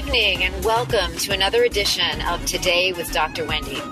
and 0.00 0.64
welcome 0.64 1.12
to 1.16 1.32
another 1.32 1.64
edition 1.64 2.20
of 2.28 2.46
Today 2.46 2.92
with 2.92 3.12
Dr. 3.12 3.44
Wendy. 3.44 3.82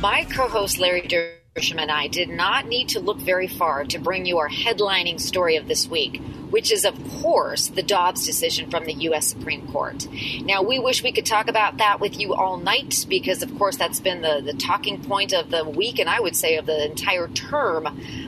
My 0.00 0.24
co 0.24 0.48
host 0.48 0.80
Larry 0.80 1.02
Dersham 1.02 1.80
and 1.80 1.88
I 1.88 2.08
did 2.08 2.28
not 2.28 2.66
need 2.66 2.88
to 2.88 3.00
look 3.00 3.18
very 3.18 3.46
far 3.46 3.84
to 3.84 3.98
bring 4.00 4.26
you 4.26 4.38
our 4.38 4.48
headlining 4.48 5.20
story 5.20 5.54
of 5.54 5.68
this 5.68 5.86
week, 5.86 6.20
which 6.52 6.70
is, 6.70 6.84
of 6.84 6.94
course, 7.22 7.68
the 7.68 7.82
Dobbs 7.82 8.26
decision 8.26 8.70
from 8.70 8.84
the 8.84 8.92
U.S. 8.92 9.26
Supreme 9.26 9.66
Court. 9.72 10.06
Now, 10.42 10.62
we 10.62 10.78
wish 10.78 11.02
we 11.02 11.10
could 11.10 11.24
talk 11.24 11.48
about 11.48 11.78
that 11.78 11.98
with 11.98 12.20
you 12.20 12.34
all 12.34 12.58
night 12.58 13.06
because, 13.08 13.42
of 13.42 13.56
course, 13.56 13.78
that's 13.78 14.00
been 14.00 14.20
the, 14.20 14.42
the 14.44 14.52
talking 14.52 15.02
point 15.02 15.32
of 15.32 15.50
the 15.50 15.64
week 15.64 15.98
and 15.98 16.10
I 16.10 16.20
would 16.20 16.36
say 16.36 16.58
of 16.58 16.66
the 16.66 16.84
entire 16.84 17.26
term 17.28 17.86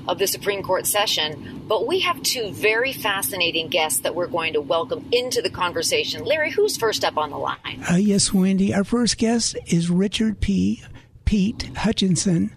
of 0.08 0.18
the 0.18 0.26
Supreme 0.26 0.62
Court 0.62 0.86
session. 0.86 1.62
But 1.68 1.86
we 1.86 2.00
have 2.00 2.22
two 2.22 2.50
very 2.50 2.94
fascinating 2.94 3.68
guests 3.68 4.00
that 4.00 4.14
we're 4.14 4.26
going 4.26 4.54
to 4.54 4.62
welcome 4.62 5.06
into 5.12 5.42
the 5.42 5.50
conversation. 5.50 6.24
Larry, 6.24 6.50
who's 6.50 6.78
first 6.78 7.04
up 7.04 7.18
on 7.18 7.28
the 7.28 7.38
line? 7.38 7.84
Uh, 7.90 7.96
yes, 7.96 8.32
Wendy. 8.32 8.72
Our 8.72 8.84
first 8.84 9.18
guest 9.18 9.56
is 9.66 9.90
Richard 9.90 10.40
P. 10.40 10.82
Pete 11.26 11.70
Hutchinson. 11.76 12.52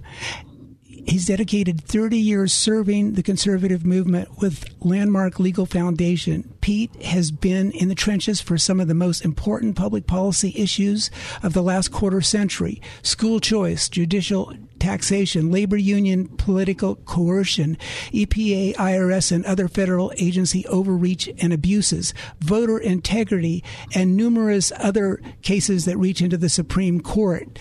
He's 1.07 1.25
dedicated 1.25 1.81
30 1.81 2.17
years 2.17 2.51
serving 2.51 3.13
the 3.13 3.23
conservative 3.23 3.85
movement 3.85 4.41
with 4.41 4.65
Landmark 4.81 5.39
Legal 5.39 5.65
Foundation. 5.65 6.56
Pete 6.67 7.01
has 7.01 7.31
been 7.31 7.71
in 7.71 7.87
the 7.87 7.95
trenches 7.95 8.41
for 8.41 8.57
some 8.57 8.81
of 8.81 8.89
the 8.89 8.93
most 8.93 9.23
important 9.23 9.77
public 9.77 10.05
policy 10.05 10.51
issues 10.57 11.09
of 11.41 11.53
the 11.53 11.63
last 11.63 11.93
quarter 11.93 12.19
century 12.19 12.81
school 13.01 13.39
choice, 13.39 13.87
judicial 13.87 14.53
taxation, 14.77 15.49
labor 15.49 15.77
union 15.77 16.27
political 16.27 16.97
coercion, 16.97 17.77
EPA, 18.11 18.75
IRS, 18.75 19.31
and 19.31 19.45
other 19.45 19.69
federal 19.69 20.11
agency 20.17 20.65
overreach 20.67 21.29
and 21.39 21.53
abuses, 21.53 22.13
voter 22.41 22.77
integrity, 22.77 23.63
and 23.95 24.17
numerous 24.17 24.71
other 24.77 25.21
cases 25.41 25.85
that 25.85 25.97
reach 25.97 26.21
into 26.21 26.37
the 26.37 26.49
Supreme 26.49 26.99
Court. 26.99 27.57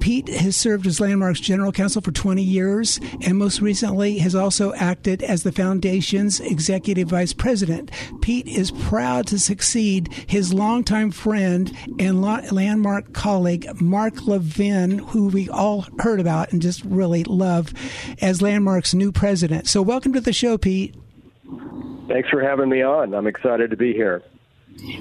Pete 0.00 0.28
has 0.28 0.56
served 0.56 0.86
as 0.86 1.00
Landmark's 1.00 1.40
general 1.40 1.70
counsel 1.70 2.02
for 2.02 2.10
20 2.12 2.42
years 2.42 2.98
and 3.22 3.38
most 3.38 3.60
recently 3.60 4.18
has 4.18 4.34
also 4.34 4.74
acted 4.74 5.22
as 5.22 5.44
the 5.44 5.52
foundation's 5.52 6.40
executive 6.40 7.08
vice 7.08 7.32
president. 7.32 7.90
Pete 8.20 8.31
is 8.40 8.70
proud 8.70 9.26
to 9.28 9.38
succeed 9.38 10.12
his 10.26 10.52
longtime 10.52 11.10
friend 11.10 11.74
and 11.98 12.22
Landmark 12.22 13.12
colleague, 13.12 13.80
Mark 13.80 14.26
Levin, 14.26 14.98
who 14.98 15.28
we 15.28 15.48
all 15.48 15.86
heard 16.00 16.20
about 16.20 16.52
and 16.52 16.62
just 16.62 16.84
really 16.84 17.24
love 17.24 17.72
as 18.20 18.42
Landmark's 18.42 18.94
new 18.94 19.12
president. 19.12 19.68
So, 19.68 19.82
welcome 19.82 20.12
to 20.12 20.20
the 20.20 20.32
show, 20.32 20.58
Pete. 20.58 20.94
Thanks 22.08 22.28
for 22.28 22.40
having 22.40 22.68
me 22.68 22.82
on. 22.82 23.14
I'm 23.14 23.26
excited 23.26 23.70
to 23.70 23.76
be 23.76 23.92
here. 23.92 24.22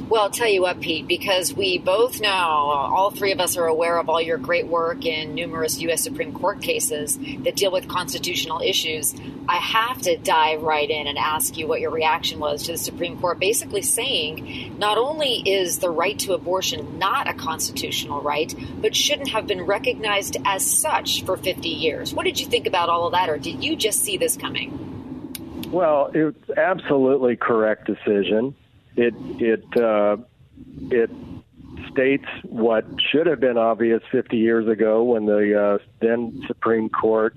Well, 0.09 0.23
I'll 0.23 0.29
tell 0.29 0.49
you 0.49 0.61
what, 0.61 0.81
Pete, 0.81 1.07
because 1.07 1.53
we 1.53 1.77
both 1.77 2.21
know, 2.21 2.29
all 2.29 3.11
three 3.11 3.31
of 3.31 3.39
us 3.39 3.57
are 3.57 3.65
aware 3.65 3.97
of 3.97 4.09
all 4.09 4.21
your 4.21 4.37
great 4.37 4.67
work 4.67 5.05
in 5.05 5.33
numerous 5.33 5.79
U.S. 5.81 6.03
Supreme 6.03 6.33
Court 6.33 6.61
cases 6.61 7.17
that 7.43 7.55
deal 7.55 7.71
with 7.71 7.87
constitutional 7.87 8.61
issues. 8.61 9.15
I 9.47 9.55
have 9.55 10.01
to 10.03 10.17
dive 10.17 10.61
right 10.61 10.89
in 10.89 11.07
and 11.07 11.17
ask 11.17 11.57
you 11.57 11.67
what 11.67 11.79
your 11.79 11.89
reaction 11.89 12.39
was 12.39 12.63
to 12.63 12.73
the 12.73 12.77
Supreme 12.77 13.19
Court 13.19 13.39
basically 13.39 13.81
saying 13.81 14.77
not 14.77 14.97
only 14.97 15.35
is 15.49 15.79
the 15.79 15.89
right 15.89 16.19
to 16.19 16.33
abortion 16.33 16.99
not 16.99 17.27
a 17.27 17.33
constitutional 17.33 18.21
right, 18.21 18.53
but 18.81 18.95
shouldn't 18.95 19.29
have 19.29 19.47
been 19.47 19.63
recognized 19.63 20.37
as 20.45 20.65
such 20.65 21.23
for 21.23 21.37
50 21.37 21.69
years. 21.69 22.13
What 22.13 22.25
did 22.25 22.39
you 22.39 22.45
think 22.45 22.67
about 22.67 22.89
all 22.89 23.07
of 23.07 23.13
that, 23.13 23.29
or 23.29 23.37
did 23.37 23.63
you 23.63 23.75
just 23.75 24.01
see 24.01 24.17
this 24.17 24.37
coming? 24.37 25.69
Well, 25.71 26.11
it's 26.13 26.49
absolutely 26.57 27.37
correct 27.37 27.87
decision 27.87 28.55
it 28.95 29.13
it 29.39 29.81
uh, 29.81 30.17
it 30.89 31.09
states 31.91 32.25
what 32.43 32.85
should 33.11 33.27
have 33.27 33.39
been 33.39 33.57
obvious 33.57 34.01
50 34.11 34.37
years 34.37 34.67
ago 34.67 35.03
when 35.03 35.25
the 35.25 35.59
uh, 35.59 35.77
then 35.99 36.41
Supreme 36.47 36.89
Court 36.89 37.35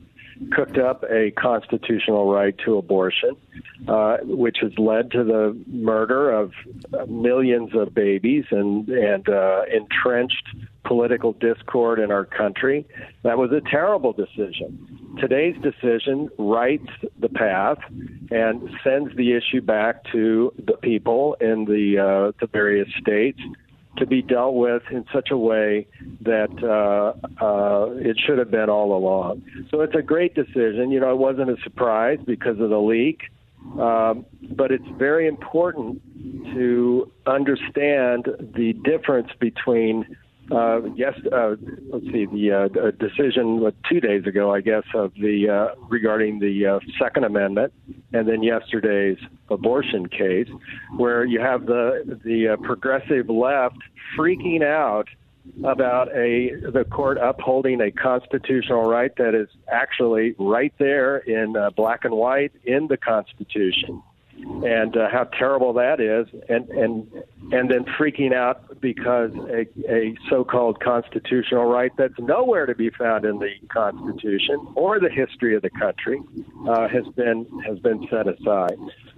cooked 0.53 0.79
up 0.79 1.05
a 1.11 1.31
constitutional 1.33 2.33
right 2.33 2.57
to 2.65 2.77
abortion, 2.77 3.37
uh, 3.89 4.19
which 4.23 4.59
has 4.61 4.73
led 4.79 5.11
to 5.13 5.25
the 5.25 5.57
murder 5.67 6.31
of 6.31 6.53
millions 7.09 7.71
of 7.75 7.95
babies 7.95 8.45
and 8.51 8.89
and 8.89 9.29
uh, 9.29 9.63
entrenched 9.73 10.49
political 10.85 11.33
discord 11.33 11.99
in 11.99 12.11
our 12.11 12.25
country. 12.25 12.87
That 13.23 13.39
was 13.39 13.53
a 13.53 13.61
terrible 13.71 14.13
decision. 14.13 15.04
Today's 15.19 15.57
decision 15.63 16.29
writes 16.39 16.89
the 17.19 17.29
path 17.29 17.79
and 18.31 18.69
sends 18.83 19.15
the 19.17 19.33
issue 19.33 19.61
back 19.61 20.05
to 20.13 20.53
the 20.59 20.75
people 20.75 21.37
in 21.41 21.65
the 21.67 21.99
uh, 21.99 22.33
the 22.41 22.47
various 22.47 22.89
states 23.01 23.41
to 23.97 24.07
be 24.07 24.23
dealt 24.23 24.55
with 24.55 24.83
in 24.91 25.05
such 25.13 25.31
a 25.31 25.37
way 25.37 25.87
that 26.23 26.51
uh, 26.63 27.45
uh, 27.45 27.91
it 27.93 28.19
should 28.19 28.39
have 28.39 28.51
been 28.51 28.69
all 28.69 28.97
along. 28.97 29.43
So 29.71 29.83
it's 29.83 29.95
a 29.95 30.03
great 30.03 30.35
decision. 30.35 30.91
You 30.91 31.01
know, 31.01 31.13
it 31.13 31.19
wasn't 31.19 31.51
a 31.51 31.57
surprise 31.63 32.19
because 32.27 32.59
of 32.59 32.71
the 32.71 32.81
leak, 32.81 33.23
um, 33.79 34.27
but 34.51 34.73
it's 34.73 34.89
very 34.99 35.27
important 35.29 36.03
to 36.55 37.11
understand 37.27 38.29
the 38.41 38.73
difference 38.85 39.29
between 39.39 40.17
uh, 40.51 40.83
yes, 40.95 41.15
uh, 41.33 41.57
let's 41.91 42.05
see, 42.07 42.27
the 42.27 42.53
uh, 42.53 42.91
decision 42.99 43.73
two 43.89 44.01
days 44.01 44.27
ago, 44.27 44.53
I 44.53 44.61
guess, 44.61 44.85
of 44.95 45.15
the 45.15 45.49
uh, 45.49 45.75
regarding 45.89 46.39
the 46.39 46.67
uh, 46.67 46.81
Second 46.99 47.25
Amendment, 47.25 47.73
and 48.13 48.29
then 48.29 48.43
yesterday's 48.43 49.19
abortion 49.49 50.09
case, 50.09 50.49
where 50.97 51.25
you 51.25 51.41
have 51.41 51.67
the 51.67 52.21
the 52.25 52.49
uh, 52.49 52.57
progressive 52.59 53.31
left 53.31 53.79
freaking 54.19 54.63
out 54.63 55.09
about 55.65 56.09
a 56.15 56.51
the 56.73 56.85
court 56.91 57.19
upholding 57.19 57.81
a 57.81 57.91
constitutional 57.91 58.83
right 58.83 59.17
that 59.17 59.35
is 59.35 59.49
actually 59.69 60.35
right 60.39 60.75
there 60.79 61.19
in 61.19 61.55
black 61.75 62.05
and 62.05 62.15
white 62.15 62.53
in 62.65 62.87
the 62.89 62.97
Constitution 62.97 64.03
and 64.37 64.97
uh, 64.97 65.09
how 65.11 65.25
terrible 65.25 65.75
that 65.75 66.01
is, 66.01 66.27
and 66.49 66.69
and 66.71 67.07
and 67.53 67.71
then 67.71 67.85
freaking 67.99 68.33
out 68.33 68.74
because 68.85 69.31
a, 69.49 69.67
a 69.91 70.15
so-called 70.29 70.79
constitutional 70.79 71.65
right 71.65 71.91
that's 71.97 72.19
nowhere 72.19 72.67
to 72.67 72.75
be 72.75 72.91
found 72.91 73.25
in 73.25 73.39
the 73.39 73.55
Constitution 73.73 74.59
or 74.75 75.01
the 75.01 75.09
history 75.09 75.57
of 75.57 75.63
the 75.63 75.71
country 75.71 76.21
uh, 76.69 76.87
has 76.87 77.07
been 77.17 77.47
has 77.67 77.79
been 77.79 78.07
set 78.11 78.29
aside. 78.29 78.77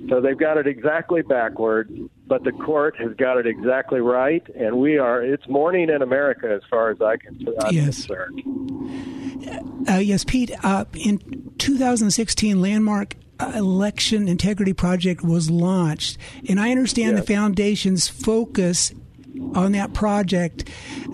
So 0.09 0.21
they've 0.21 0.39
got 0.39 0.57
it 0.57 0.69
exactly 0.69 1.23
backward, 1.23 1.91
but 2.29 2.45
the 2.45 2.53
court 2.53 2.95
has 3.01 3.13
got 3.17 3.39
it 3.39 3.47
exactly 3.49 3.99
right, 3.99 4.47
and 4.55 4.79
we 4.79 4.99
are. 4.99 5.21
It's 5.21 5.49
morning 5.49 5.91
in 5.91 6.01
America, 6.01 6.49
as 6.49 6.63
far 6.71 6.91
as 6.91 7.03
I 7.03 7.17
can, 7.17 7.45
I'm 7.61 7.75
yes. 7.75 8.07
concerned. 8.07 8.43
Uh, 9.89 9.95
yes, 9.95 10.23
Pete. 10.23 10.53
Uh, 10.63 10.85
in 10.95 11.53
2016, 11.59 12.61
Landmark 12.61 13.17
election 13.41 14.29
integrity 14.29 14.75
project 14.75 15.23
was 15.25 15.51
launched, 15.51 16.19
and 16.49 16.61
I 16.61 16.71
understand 16.71 17.17
yes. 17.17 17.27
the 17.27 17.35
foundation's 17.35 18.07
focus 18.07 18.93
on 19.55 19.73
that 19.73 19.93
project 19.93 20.69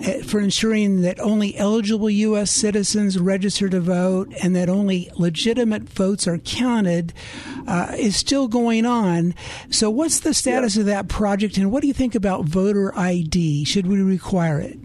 uh, 0.06 0.22
for 0.22 0.40
ensuring 0.40 1.02
that 1.02 1.20
only 1.20 1.56
eligible 1.56 2.10
U.S. 2.10 2.50
citizens 2.50 3.18
register 3.18 3.68
to 3.68 3.80
vote 3.80 4.32
and 4.42 4.54
that 4.56 4.68
only 4.68 5.10
legitimate 5.16 5.82
votes 5.82 6.26
are 6.26 6.38
counted. 6.38 7.12
uh, 7.66 7.94
is 7.98 8.16
still 8.16 8.48
going 8.48 8.86
on. 8.86 9.34
So, 9.70 9.90
what's 9.90 10.20
the 10.20 10.34
status 10.34 10.76
yeah. 10.76 10.80
of 10.80 10.86
that 10.86 11.08
project, 11.08 11.56
and 11.56 11.70
what 11.70 11.82
do 11.82 11.88
you 11.88 11.94
think 11.94 12.14
about 12.14 12.44
voter 12.44 12.96
ID? 12.98 13.64
Should 13.64 13.86
we 13.86 14.00
require 14.02 14.60
it? 14.60 14.78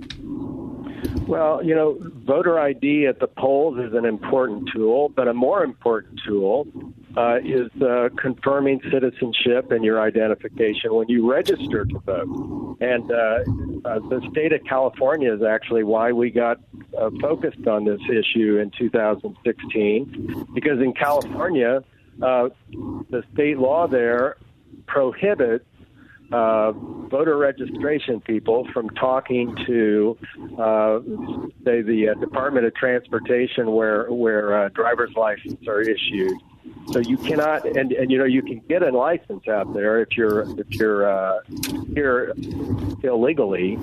Well, 1.27 1.63
you 1.63 1.75
know, 1.75 1.97
voter 2.25 2.59
ID 2.59 3.05
at 3.07 3.19
the 3.19 3.27
polls 3.27 3.77
is 3.79 3.93
an 3.93 4.05
important 4.05 4.69
tool, 4.73 5.09
but 5.09 5.27
a 5.27 5.33
more 5.33 5.63
important 5.63 6.21
tool 6.25 6.67
uh, 7.17 7.39
is 7.43 7.71
uh, 7.81 8.09
confirming 8.15 8.79
citizenship 8.91 9.71
and 9.71 9.83
your 9.83 9.99
identification 9.99 10.93
when 10.93 11.09
you 11.09 11.29
register 11.29 11.83
to 11.83 11.99
vote. 11.99 12.77
And 12.79 13.11
uh, 13.11 13.15
uh 13.85 13.99
the 14.09 14.21
state 14.31 14.53
of 14.53 14.63
California 14.65 15.33
is 15.33 15.41
actually 15.41 15.83
why 15.83 16.11
we 16.11 16.29
got 16.29 16.59
uh, 16.95 17.09
focused 17.19 17.65
on 17.67 17.85
this 17.85 18.01
issue 18.07 18.59
in 18.59 18.69
2016, 18.77 20.45
because 20.53 20.79
in 20.79 20.93
California, 20.93 21.83
uh, 22.21 22.49
the 23.09 23.23
state 23.33 23.57
law 23.57 23.87
there 23.87 24.37
prohibits 24.85 25.65
uh, 26.31 26.71
voter 26.71 27.37
registration 27.37 28.19
people 28.21 28.67
from 28.73 28.89
talking 28.91 29.55
to, 29.65 30.17
uh, 30.59 30.99
say, 31.63 31.81
the 31.81 32.09
uh, 32.09 32.19
Department 32.19 32.65
of 32.65 32.75
Transportation, 32.75 33.71
where 33.71 34.11
where 34.11 34.69
driver's 34.69 35.15
licenses 35.15 35.67
are 35.67 35.81
issued. 35.81 36.37
So 36.91 36.99
you 36.99 37.17
cannot, 37.17 37.65
and, 37.65 37.91
and 37.91 38.09
you 38.09 38.17
know, 38.17 38.25
you 38.25 38.41
can 38.41 38.59
get 38.69 38.81
a 38.81 38.91
license 38.91 39.47
out 39.47 39.73
there 39.73 40.01
if 40.01 40.15
you're 40.15 40.41
if 40.59 40.69
you're 40.71 41.09
uh, 41.09 41.39
here 41.93 42.33
illegally, 43.03 43.77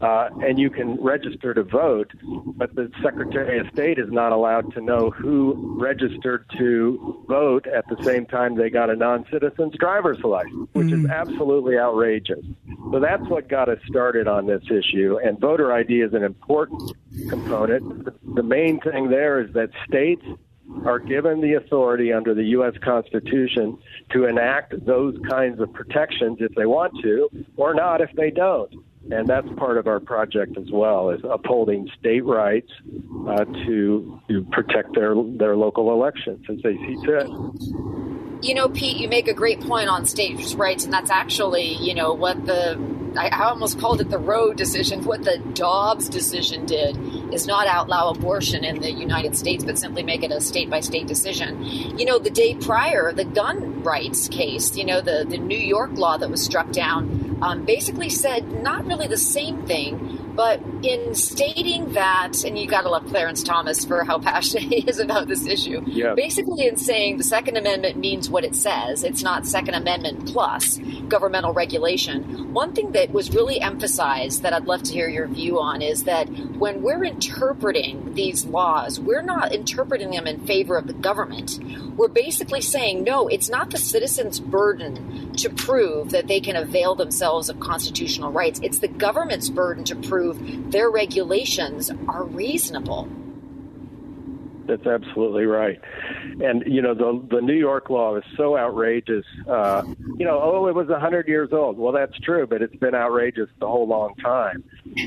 uh, 0.00 0.28
and 0.42 0.58
you 0.58 0.68
can 0.68 1.02
register 1.02 1.54
to 1.54 1.62
vote, 1.62 2.12
but 2.56 2.74
the 2.74 2.90
Secretary 3.02 3.58
of 3.58 3.66
State 3.72 3.98
is 3.98 4.10
not 4.10 4.32
allowed 4.32 4.72
to 4.74 4.80
know 4.80 5.10
who 5.10 5.76
registered 5.80 6.44
to 6.58 7.24
vote 7.28 7.66
at 7.66 7.88
the 7.88 8.02
same 8.04 8.26
time 8.26 8.56
they 8.56 8.68
got 8.68 8.90
a 8.90 8.96
non-citizen's 8.96 9.74
driver's 9.78 10.22
license, 10.22 10.68
which 10.72 10.88
mm-hmm. 10.88 11.06
is 11.06 11.10
absolutely 11.10 11.78
outrageous. 11.78 12.44
So 12.92 13.00
that's 13.00 13.26
what 13.28 13.48
got 13.48 13.68
us 13.68 13.78
started 13.88 14.28
on 14.28 14.46
this 14.46 14.62
issue, 14.70 15.18
and 15.24 15.40
voter 15.40 15.72
ID 15.72 16.02
is 16.02 16.12
an 16.12 16.22
important 16.22 16.92
component. 17.28 18.34
The 18.34 18.42
main 18.42 18.80
thing 18.80 19.08
there 19.08 19.40
is 19.40 19.52
that 19.54 19.70
states 19.88 20.24
are 20.84 20.98
given 20.98 21.40
the 21.40 21.54
authority 21.54 22.12
under 22.12 22.34
the 22.34 22.44
U.S. 22.44 22.74
Constitution 22.82 23.78
to 24.12 24.26
enact 24.26 24.84
those 24.84 25.16
kinds 25.28 25.60
of 25.60 25.72
protections 25.72 26.38
if 26.40 26.54
they 26.54 26.66
want 26.66 26.92
to, 27.02 27.28
or 27.56 27.74
not 27.74 28.00
if 28.00 28.10
they 28.16 28.30
don't 28.30 28.72
and 29.10 29.26
that's 29.26 29.48
part 29.56 29.78
of 29.78 29.86
our 29.86 30.00
project 30.00 30.56
as 30.56 30.70
well 30.70 31.10
is 31.10 31.20
upholding 31.28 31.88
state 31.98 32.24
rights 32.24 32.70
uh, 33.28 33.44
to 33.44 34.20
to 34.28 34.44
protect 34.52 34.94
their 34.94 35.14
their 35.38 35.56
local 35.56 35.92
elections 35.92 36.44
as 36.48 36.56
they 36.62 36.74
see 36.74 36.96
fit. 37.04 37.28
You 38.42 38.54
know, 38.54 38.68
Pete, 38.68 38.98
you 38.98 39.08
make 39.08 39.28
a 39.28 39.34
great 39.34 39.60
point 39.60 39.88
on 39.88 40.04
state 40.06 40.54
rights, 40.56 40.84
and 40.84 40.92
that's 40.92 41.10
actually 41.10 41.74
you 41.74 41.94
know 41.94 42.14
what 42.14 42.46
the 42.46 42.78
I 43.18 43.44
almost 43.44 43.78
called 43.78 44.00
it 44.00 44.10
the 44.10 44.18
Roe 44.18 44.52
decision. 44.52 45.04
What 45.04 45.24
the 45.24 45.38
Dobbs 45.54 46.08
decision 46.08 46.66
did 46.66 46.96
is 47.32 47.46
not 47.46 47.66
outlaw 47.66 48.10
abortion 48.10 48.64
in 48.64 48.80
the 48.80 48.90
United 48.90 49.36
States, 49.36 49.64
but 49.64 49.78
simply 49.78 50.02
make 50.02 50.22
it 50.22 50.30
a 50.30 50.40
state 50.40 50.70
by 50.70 50.80
state 50.80 51.06
decision. 51.06 51.64
You 51.98 52.04
know, 52.04 52.18
the 52.18 52.30
day 52.30 52.54
prior, 52.54 53.12
the 53.12 53.24
gun 53.24 53.82
rights 53.82 54.28
case, 54.28 54.76
you 54.76 54.84
know, 54.84 55.00
the, 55.00 55.26
the 55.28 55.38
New 55.38 55.58
York 55.58 55.92
law 55.92 56.16
that 56.16 56.30
was 56.30 56.42
struck 56.42 56.70
down, 56.72 57.38
um, 57.42 57.64
basically 57.64 58.08
said 58.08 58.62
not 58.62 58.86
really 58.86 59.06
the 59.06 59.16
same 59.16 59.66
thing, 59.66 60.05
but 60.36 60.60
in 60.82 61.14
stating 61.14 61.92
that, 61.94 62.44
and 62.44 62.58
you 62.58 62.68
got 62.68 62.82
to 62.82 62.90
love 62.90 63.06
Clarence 63.06 63.42
Thomas 63.42 63.84
for 63.84 64.04
how 64.04 64.18
passionate 64.26 64.64
he 64.64 64.88
is 64.88 64.98
about 64.98 65.28
this 65.28 65.46
issue. 65.46 65.82
Yeah. 65.86 66.14
Basically, 66.14 66.66
in 66.66 66.76
saying 66.76 67.16
the 67.16 67.24
Second 67.24 67.56
Amendment 67.56 67.96
means 67.96 68.28
what 68.28 68.44
it 68.44 68.54
says, 68.54 69.02
it's 69.02 69.22
not 69.22 69.46
Second 69.46 69.74
Amendment 69.74 70.26
plus 70.26 70.78
governmental 71.08 71.52
regulation. 71.52 72.52
One 72.52 72.72
thing 72.72 72.92
that 72.92 73.10
was 73.12 73.34
really 73.34 73.60
emphasized 73.60 74.42
that 74.42 74.52
I'd 74.52 74.66
love 74.66 74.82
to 74.84 74.92
hear 74.92 75.08
your 75.08 75.26
view 75.26 75.58
on 75.60 75.82
is 75.82 76.04
that 76.04 76.28
when 76.58 76.82
we're 76.82 77.04
interpreting 77.04 78.14
these 78.14 78.44
laws, 78.44 79.00
we're 79.00 79.22
not 79.22 79.52
interpreting 79.52 80.10
them 80.10 80.26
in 80.26 80.46
favor 80.46 80.76
of 80.76 80.86
the 80.86 80.92
government. 80.92 81.58
We're 81.96 82.08
basically 82.08 82.60
saying, 82.60 83.04
no, 83.04 83.26
it's 83.28 83.48
not 83.48 83.70
the 83.70 83.78
citizen's 83.78 84.38
burden 84.38 85.32
to 85.34 85.48
prove 85.48 86.10
that 86.10 86.26
they 86.26 86.40
can 86.40 86.56
avail 86.56 86.94
themselves 86.94 87.48
of 87.48 87.58
constitutional 87.58 88.30
rights. 88.32 88.60
It's 88.62 88.78
the 88.78 88.88
government's 88.88 89.48
burden 89.48 89.84
to 89.84 89.96
prove 89.96 90.70
their 90.70 90.90
regulations 90.90 91.90
are 92.08 92.24
reasonable. 92.24 93.08
That's 94.66 94.86
absolutely 94.86 95.44
right. 95.44 95.80
And 96.40 96.64
you 96.66 96.82
know 96.82 96.92
the 96.92 97.24
the 97.30 97.40
New 97.40 97.54
York 97.54 97.88
law 97.88 98.16
is 98.16 98.24
so 98.36 98.58
outrageous. 98.58 99.24
Uh, 99.48 99.84
you 100.18 100.26
know, 100.26 100.40
oh, 100.42 100.66
it 100.66 100.74
was 100.74 100.88
a 100.88 100.98
hundred 100.98 101.28
years 101.28 101.50
old. 101.52 101.78
Well, 101.78 101.92
that's 101.92 102.18
true, 102.18 102.46
but 102.46 102.62
it's 102.62 102.74
been 102.76 102.94
outrageous 102.94 103.48
the 103.60 103.68
whole 103.68 103.86
long 103.86 104.16
time. 104.16 104.64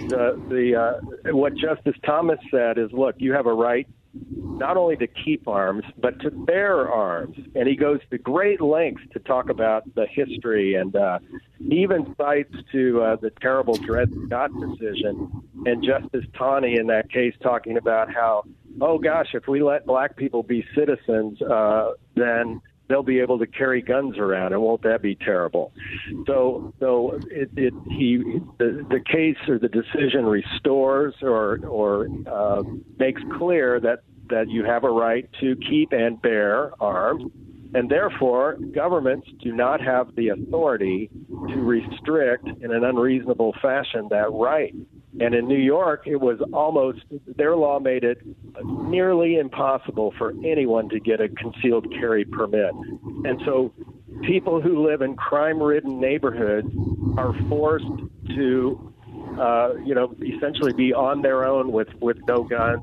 The 0.07 0.42
the 0.47 0.75
uh, 0.75 1.33
what 1.35 1.56
Justice 1.56 1.95
Thomas 2.06 2.39
said 2.50 2.77
is, 2.77 2.92
look, 2.94 3.15
you 3.18 3.33
have 3.33 3.47
a 3.47 3.53
right 3.53 3.85
not 4.31 4.77
only 4.77 4.95
to 4.97 5.07
keep 5.07 5.47
arms, 5.47 5.83
but 6.01 6.19
to 6.21 6.31
bear 6.31 6.89
arms. 6.89 7.37
And 7.55 7.67
he 7.67 7.75
goes 7.75 7.99
to 8.11 8.17
great 8.17 8.61
lengths 8.61 9.03
to 9.13 9.19
talk 9.19 9.49
about 9.49 9.83
the 9.95 10.07
history 10.07 10.75
and 10.75 10.95
uh, 10.95 11.19
even 11.59 12.15
cites 12.17 12.55
to 12.71 13.01
uh, 13.01 13.15
the 13.17 13.31
terrible 13.41 13.75
Dred 13.75 14.11
Scott 14.25 14.51
decision 14.59 15.43
and 15.65 15.83
Justice 15.83 16.25
Taney 16.37 16.77
in 16.77 16.87
that 16.87 17.11
case 17.11 17.33
talking 17.41 17.77
about 17.77 18.13
how, 18.13 18.43
oh 18.81 18.97
gosh, 18.97 19.29
if 19.33 19.47
we 19.47 19.61
let 19.61 19.85
black 19.85 20.15
people 20.15 20.43
be 20.43 20.65
citizens, 20.75 21.41
uh, 21.41 21.91
then 22.15 22.61
they'll 22.89 23.03
be 23.03 23.19
able 23.19 23.39
to 23.39 23.47
carry 23.47 23.81
guns 23.81 24.17
around, 24.17 24.51
and 24.51 24.61
won't 24.61 24.81
that 24.81 25.01
be 25.01 25.15
terrible? 25.15 25.71
So, 26.25 26.73
so 26.79 27.19
it, 27.29 27.49
it 27.55 27.73
he 27.87 28.17
the, 28.57 28.85
the 28.89 28.99
case 28.99 29.37
or 29.47 29.59
the 29.59 29.69
decision 29.69 30.25
restores 30.25 31.13
or 31.21 31.59
or 31.65 32.07
uh, 32.27 32.63
makes 32.97 33.21
clear 33.37 33.79
that 33.79 33.99
that 34.29 34.49
you 34.49 34.63
have 34.63 34.83
a 34.83 34.89
right 34.89 35.29
to 35.41 35.55
keep 35.55 35.91
and 35.91 36.21
bear 36.21 36.71
arms. 36.81 37.23
And 37.73 37.89
therefore, 37.89 38.57
governments 38.71 39.27
do 39.43 39.51
not 39.51 39.79
have 39.81 40.15
the 40.15 40.29
authority 40.29 41.09
to 41.29 41.55
restrict 41.55 42.47
in 42.47 42.71
an 42.71 42.83
unreasonable 42.83 43.55
fashion 43.61 44.07
that 44.09 44.31
right. 44.31 44.73
And 45.19 45.35
in 45.35 45.47
New 45.47 45.59
York, 45.59 46.07
it 46.07 46.15
was 46.15 46.39
almost, 46.51 46.99
their 47.27 47.55
law 47.55 47.79
made 47.79 48.03
it 48.03 48.19
nearly 48.63 49.37
impossible 49.37 50.13
for 50.17 50.33
anyone 50.43 50.89
to 50.89 50.99
get 50.99 51.21
a 51.21 51.29
concealed 51.29 51.91
carry 51.91 52.25
permit. 52.25 52.73
And 53.23 53.39
so 53.45 53.73
people 54.23 54.61
who 54.61 54.87
live 54.87 55.01
in 55.01 55.15
crime 55.15 55.61
ridden 55.61 55.99
neighborhoods 55.99 56.69
are 57.17 57.33
forced 57.49 57.85
to, 58.35 58.93
uh, 59.39 59.73
you 59.83 59.93
know, 59.93 60.15
essentially 60.23 60.73
be 60.73 60.93
on 60.93 61.21
their 61.21 61.45
own 61.45 61.71
with, 61.71 61.89
with 62.01 62.18
no 62.27 62.44
guns 62.44 62.81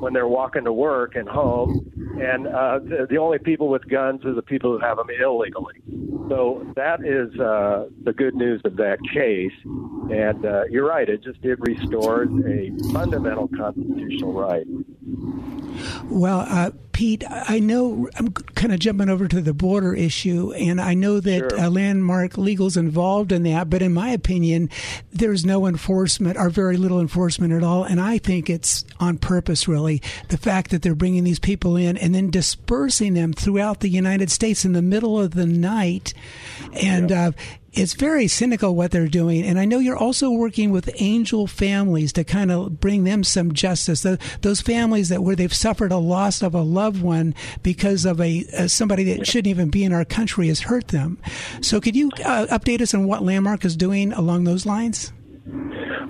when 0.00 0.12
they're 0.12 0.28
walking 0.28 0.64
to 0.64 0.72
work 0.72 1.16
and 1.16 1.28
home. 1.28 1.92
And 2.20 2.46
uh, 2.46 2.78
the, 2.78 3.06
the 3.08 3.18
only 3.18 3.38
people 3.38 3.68
with 3.68 3.88
guns 3.88 4.24
are 4.24 4.34
the 4.34 4.42
people 4.42 4.72
who 4.72 4.78
have 4.84 4.96
them 4.96 5.08
illegally. 5.10 5.74
So 6.28 6.66
that 6.74 7.04
is 7.04 7.38
uh, 7.38 7.86
the 8.02 8.12
good 8.12 8.34
news 8.34 8.60
of 8.64 8.76
that 8.76 8.98
case. 9.12 9.52
And 9.64 10.44
uh, 10.44 10.64
you're 10.70 10.86
right, 10.86 11.08
it 11.08 11.22
just 11.22 11.38
it 11.44 11.58
restores 11.60 12.28
a 12.46 12.70
fundamental 12.92 13.48
constitutional 13.48 14.32
right. 14.32 14.66
Well, 16.04 16.40
uh, 16.40 16.70
Pete, 16.96 17.24
I 17.28 17.58
know 17.58 18.08
I'm 18.16 18.32
kind 18.32 18.72
of 18.72 18.78
jumping 18.78 19.10
over 19.10 19.28
to 19.28 19.42
the 19.42 19.52
border 19.52 19.94
issue, 19.94 20.54
and 20.54 20.80
I 20.80 20.94
know 20.94 21.20
that 21.20 21.50
sure. 21.50 21.60
uh, 21.60 21.68
Landmark 21.68 22.38
Legal's 22.38 22.78
involved 22.78 23.32
in 23.32 23.42
that, 23.42 23.68
but 23.68 23.82
in 23.82 23.92
my 23.92 24.10
opinion, 24.10 24.70
there's 25.12 25.44
no 25.44 25.66
enforcement 25.66 26.38
or 26.38 26.48
very 26.48 26.78
little 26.78 26.98
enforcement 26.98 27.52
at 27.52 27.62
all, 27.62 27.84
and 27.84 28.00
I 28.00 28.16
think 28.16 28.48
it's 28.48 28.86
on 28.98 29.18
purpose, 29.18 29.68
really. 29.68 30.00
The 30.28 30.38
fact 30.38 30.70
that 30.70 30.80
they're 30.80 30.94
bringing 30.94 31.24
these 31.24 31.38
people 31.38 31.76
in 31.76 31.98
and 31.98 32.14
then 32.14 32.30
dispersing 32.30 33.12
them 33.12 33.34
throughout 33.34 33.80
the 33.80 33.90
United 33.90 34.30
States 34.30 34.64
in 34.64 34.72
the 34.72 34.80
middle 34.80 35.20
of 35.20 35.34
the 35.34 35.46
night, 35.46 36.14
and 36.72 37.10
yeah. 37.10 37.28
uh, 37.28 37.32
it's 37.76 37.92
very 37.92 38.26
cynical 38.26 38.74
what 38.74 38.90
they're 38.90 39.06
doing. 39.06 39.44
And 39.44 39.58
I 39.58 39.66
know 39.66 39.78
you're 39.78 39.96
also 39.96 40.30
working 40.30 40.70
with 40.70 40.90
angel 40.96 41.46
families 41.46 42.12
to 42.14 42.24
kind 42.24 42.50
of 42.50 42.80
bring 42.80 43.04
them 43.04 43.22
some 43.22 43.52
justice. 43.52 44.02
The, 44.02 44.18
those 44.40 44.60
families 44.60 45.10
that 45.10 45.22
where 45.22 45.36
they've 45.36 45.52
suffered 45.52 45.92
a 45.92 45.98
loss 45.98 46.42
of 46.42 46.54
a 46.54 46.62
loved 46.62 47.02
one 47.02 47.34
because 47.62 48.04
of 48.04 48.20
a, 48.20 48.44
uh, 48.56 48.68
somebody 48.68 49.04
that 49.04 49.26
shouldn't 49.26 49.48
even 49.48 49.70
be 49.70 49.84
in 49.84 49.92
our 49.92 50.04
country 50.04 50.48
has 50.48 50.60
hurt 50.60 50.88
them. 50.88 51.18
So 51.60 51.80
could 51.80 51.94
you 51.94 52.10
uh, 52.24 52.46
update 52.46 52.80
us 52.80 52.94
on 52.94 53.06
what 53.06 53.22
Landmark 53.22 53.64
is 53.64 53.76
doing 53.76 54.12
along 54.12 54.44
those 54.44 54.64
lines? 54.64 55.12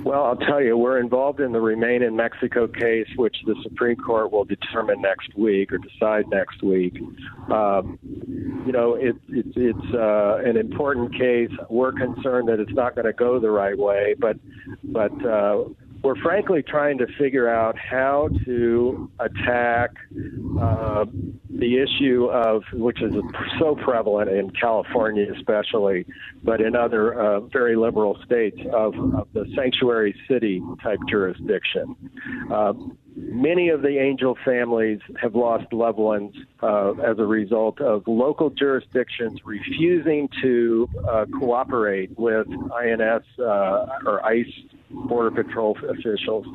Well, 0.02 0.24
I'll 0.24 0.36
tell 0.36 0.62
you, 0.62 0.76
we're 0.76 0.98
involved 0.98 1.40
in 1.40 1.52
the 1.52 1.60
Remain 1.60 2.02
in 2.02 2.16
Mexico 2.16 2.66
case, 2.66 3.08
which 3.16 3.36
the 3.44 3.54
Supreme 3.62 3.96
Court 3.96 4.32
will 4.32 4.44
determine 4.44 5.02
next 5.02 5.36
week 5.36 5.72
or 5.72 5.78
decide 5.78 6.28
next 6.28 6.62
week. 6.62 6.96
Um, 7.50 7.98
you 8.66 8.72
know, 8.72 8.94
it, 8.94 9.16
it, 9.28 9.46
it's 9.54 9.94
uh, 9.94 10.38
an 10.44 10.56
important 10.56 11.12
case. 11.12 11.50
We're 11.68 11.92
concerned 11.92 12.48
that 12.48 12.60
it's 12.60 12.72
not 12.72 12.94
going 12.94 13.06
to 13.06 13.12
go 13.12 13.38
the 13.38 13.50
right 13.50 13.76
way, 13.76 14.14
but 14.18 14.36
but 14.84 15.12
uh, 15.24 15.64
we're 16.06 16.14
frankly 16.22 16.62
trying 16.62 16.96
to 16.98 17.06
figure 17.18 17.48
out 17.48 17.76
how 17.76 18.28
to 18.44 19.10
attack 19.18 19.90
uh, 20.60 21.04
the 21.50 21.82
issue 21.82 22.26
of, 22.26 22.62
which 22.74 23.02
is 23.02 23.12
so 23.58 23.74
prevalent 23.74 24.30
in 24.30 24.48
California 24.50 25.26
especially, 25.36 26.06
but 26.44 26.60
in 26.60 26.76
other 26.76 27.20
uh, 27.20 27.40
very 27.40 27.74
liberal 27.74 28.16
states, 28.24 28.56
of, 28.72 28.94
of, 28.94 29.26
the 29.32 29.46
sanctuary 29.56 30.14
city 30.28 30.62
type 30.80 31.00
jurisdiction. 31.08 31.96
Uh, 32.52 32.72
many 33.16 33.70
of 33.70 33.82
the 33.82 33.98
angel 33.98 34.38
families 34.44 35.00
have 35.20 35.34
lost 35.34 35.72
loved 35.72 35.98
ones 35.98 36.36
uh, 36.62 36.92
as 36.92 37.18
a 37.18 37.24
result 37.26 37.80
of 37.80 38.04
local 38.06 38.48
jurisdictions 38.50 39.40
refusing 39.44 40.28
to 40.40 40.88
uh, 41.10 41.24
cooperate 41.40 42.16
with 42.16 42.46
INS 42.48 43.24
uh, 43.40 43.86
or 44.06 44.24
ICE 44.24 44.46
Border 45.08 45.30
Patrol 45.42 45.76
officials. 45.88 46.46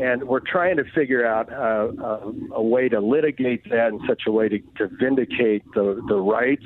And 0.00 0.24
we're 0.24 0.40
trying 0.40 0.76
to 0.76 0.84
figure 0.94 1.26
out 1.26 1.52
uh, 1.52 2.02
uh, 2.02 2.32
a 2.54 2.62
way 2.62 2.88
to 2.88 3.00
litigate 3.00 3.68
that 3.70 3.88
in 3.88 4.00
such 4.08 4.22
a 4.26 4.32
way 4.32 4.48
to, 4.48 4.58
to 4.78 4.88
vindicate 5.00 5.64
the, 5.74 6.00
the 6.08 6.16
rights 6.16 6.64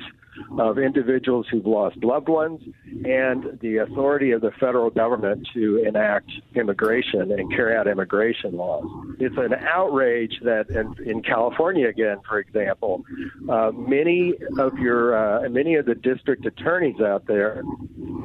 of 0.57 0.77
individuals 0.77 1.47
who've 1.49 1.65
lost 1.65 1.97
loved 2.03 2.29
ones 2.29 2.61
and 3.05 3.59
the 3.61 3.77
authority 3.77 4.31
of 4.31 4.41
the 4.41 4.51
federal 4.59 4.89
government 4.89 5.47
to 5.53 5.83
enact 5.85 6.31
immigration 6.55 7.31
and 7.31 7.51
carry 7.51 7.75
out 7.75 7.87
immigration 7.87 8.55
laws. 8.55 8.85
It's 9.19 9.37
an 9.37 9.53
outrage 9.53 10.39
that, 10.43 10.69
in, 10.69 10.95
in 11.07 11.21
California 11.21 11.87
again, 11.87 12.17
for 12.27 12.39
example, 12.39 13.03
uh, 13.49 13.71
many 13.71 14.33
of 14.59 14.77
your 14.77 15.15
uh, 15.15 15.49
many 15.49 15.75
of 15.75 15.85
the 15.85 15.95
district 15.95 16.45
attorneys 16.45 16.99
out 17.01 17.27
there 17.27 17.63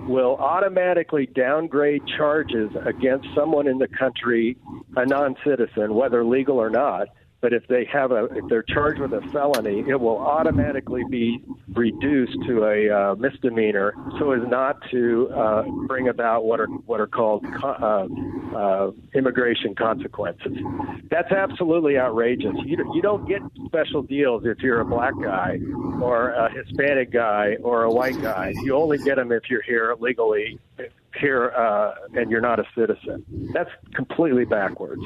will 0.06 0.36
automatically 0.36 1.26
downgrade 1.26 2.02
charges 2.18 2.70
against 2.84 3.28
someone 3.34 3.66
in 3.68 3.78
the 3.78 3.88
country, 3.88 4.56
a 4.96 5.06
non-citizen, 5.06 5.94
whether 5.94 6.24
legal 6.24 6.58
or 6.58 6.70
not, 6.70 7.08
but 7.40 7.52
if 7.52 7.66
they 7.68 7.84
have 7.86 8.12
a 8.12 8.24
if 8.32 8.44
they're 8.48 8.62
charged 8.62 9.00
with 9.00 9.12
a 9.12 9.20
felony, 9.32 9.84
it 9.88 9.98
will 9.98 10.18
automatically 10.18 11.02
be 11.08 11.42
reduced 11.72 12.36
to 12.46 12.64
a 12.64 12.90
uh, 12.90 13.14
misdemeanor, 13.16 13.94
so 14.18 14.32
as 14.32 14.46
not 14.48 14.76
to 14.90 15.30
uh, 15.30 15.62
bring 15.86 16.08
about 16.08 16.44
what 16.44 16.60
are 16.60 16.66
what 16.66 17.00
are 17.00 17.06
called 17.06 17.44
uh, 17.62 18.06
uh, 18.54 18.90
immigration 19.14 19.74
consequences. 19.74 20.58
That's 21.10 21.32
absolutely 21.32 21.98
outrageous. 21.98 22.54
You 22.64 22.76
you 22.94 23.02
don't 23.02 23.26
get 23.26 23.40
special 23.66 24.02
deals 24.02 24.44
if 24.44 24.58
you're 24.58 24.80
a 24.80 24.84
black 24.84 25.14
guy 25.22 25.58
or 26.00 26.30
a 26.30 26.50
Hispanic 26.52 27.10
guy 27.10 27.56
or 27.62 27.84
a 27.84 27.90
white 27.90 28.20
guy. 28.20 28.52
You 28.62 28.76
only 28.76 28.98
get 28.98 29.16
them 29.16 29.32
if 29.32 29.48
you're 29.48 29.62
here 29.62 29.94
legally 29.98 30.58
here 31.18 31.50
uh, 31.50 31.94
and 32.14 32.30
you're 32.30 32.40
not 32.40 32.58
a 32.58 32.64
citizen. 32.74 33.24
That's 33.52 33.70
completely 33.94 34.44
backwards. 34.44 35.02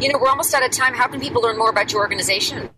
You 0.00 0.12
know, 0.12 0.18
we're 0.20 0.28
almost 0.28 0.54
out 0.54 0.64
of 0.64 0.70
time. 0.70 0.94
How 0.94 1.08
can 1.08 1.20
people 1.20 1.42
learn 1.42 1.58
more 1.58 1.70
about 1.70 1.92
your 1.92 2.02
organization? 2.02 2.70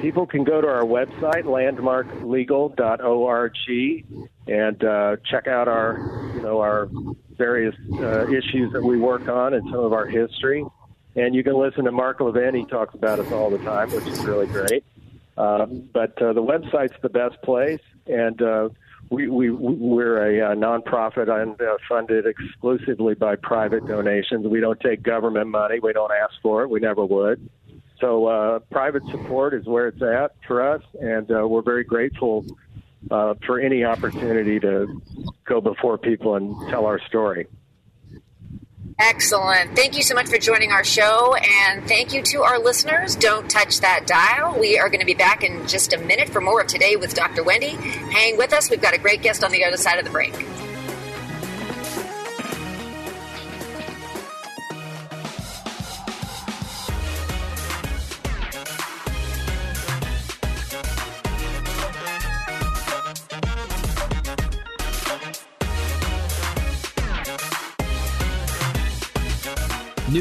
People 0.00 0.26
can 0.26 0.44
go 0.44 0.62
to 0.62 0.66
our 0.66 0.82
website, 0.82 1.44
landmarklegal.org, 1.44 4.28
and 4.46 4.84
uh, 4.84 5.16
check 5.30 5.46
out 5.46 5.68
our, 5.68 6.32
you 6.34 6.42
know, 6.42 6.60
our 6.60 6.88
various 7.36 7.74
uh, 7.94 8.26
issues 8.28 8.72
that 8.72 8.82
we 8.82 8.96
work 8.96 9.28
on 9.28 9.52
and 9.54 9.68
some 9.70 9.80
of 9.80 9.92
our 9.92 10.06
history. 10.06 10.64
And 11.16 11.34
you 11.34 11.44
can 11.44 11.54
listen 11.54 11.84
to 11.84 11.92
Mark 11.92 12.20
Levin. 12.20 12.54
He 12.54 12.64
talks 12.64 12.94
about 12.94 13.18
us 13.18 13.30
all 13.32 13.50
the 13.50 13.58
time, 13.58 13.90
which 13.90 14.06
is 14.06 14.24
really 14.24 14.46
great. 14.46 14.84
Um, 15.36 15.88
but 15.92 16.20
uh, 16.22 16.32
the 16.32 16.42
website's 16.42 16.94
the 17.02 17.08
best 17.08 17.42
place, 17.42 17.80
and 18.06 18.40
uh, 18.40 18.68
we, 19.10 19.28
we 19.28 19.50
we're 19.50 20.40
a, 20.40 20.52
a 20.52 20.56
nonprofit 20.56 21.28
and 21.28 21.60
uh, 21.60 21.76
funded 21.88 22.26
exclusively 22.26 23.14
by 23.14 23.36
private 23.36 23.86
donations. 23.86 24.46
We 24.46 24.60
don't 24.60 24.80
take 24.80 25.02
government 25.02 25.48
money. 25.48 25.80
We 25.80 25.92
don't 25.92 26.12
ask 26.12 26.34
for 26.40 26.62
it. 26.62 26.70
We 26.70 26.78
never 26.78 27.04
would. 27.04 27.50
So 28.00 28.26
uh, 28.26 28.60
private 28.70 29.04
support 29.10 29.52
is 29.52 29.66
where 29.66 29.88
it's 29.88 30.00
at 30.00 30.36
for 30.46 30.66
us, 30.66 30.82
and 31.00 31.30
uh, 31.30 31.46
we're 31.46 31.62
very 31.62 31.84
grateful 31.84 32.46
uh, 33.10 33.34
for 33.44 33.60
any 33.60 33.84
opportunity 33.84 34.60
to 34.60 35.02
go 35.44 35.60
before 35.60 35.98
people 35.98 36.36
and 36.36 36.56
tell 36.70 36.86
our 36.86 37.00
story. 37.00 37.46
Excellent. 39.02 39.74
Thank 39.74 39.96
you 39.96 40.02
so 40.02 40.14
much 40.14 40.28
for 40.28 40.36
joining 40.36 40.72
our 40.72 40.84
show. 40.84 41.34
And 41.34 41.88
thank 41.88 42.12
you 42.12 42.22
to 42.24 42.42
our 42.42 42.58
listeners. 42.58 43.16
Don't 43.16 43.50
touch 43.50 43.80
that 43.80 44.06
dial. 44.06 44.58
We 44.58 44.78
are 44.78 44.90
going 44.90 45.00
to 45.00 45.06
be 45.06 45.14
back 45.14 45.42
in 45.42 45.66
just 45.66 45.94
a 45.94 45.98
minute 45.98 46.28
for 46.28 46.42
more 46.42 46.60
of 46.60 46.66
Today 46.66 46.96
with 46.96 47.14
Dr. 47.14 47.42
Wendy. 47.42 47.70
Hang 47.70 48.36
with 48.36 48.52
us. 48.52 48.68
We've 48.68 48.80
got 48.80 48.92
a 48.92 48.98
great 48.98 49.22
guest 49.22 49.42
on 49.42 49.52
the 49.52 49.64
other 49.64 49.78
side 49.78 49.98
of 49.98 50.04
the 50.04 50.10
break. 50.10 50.34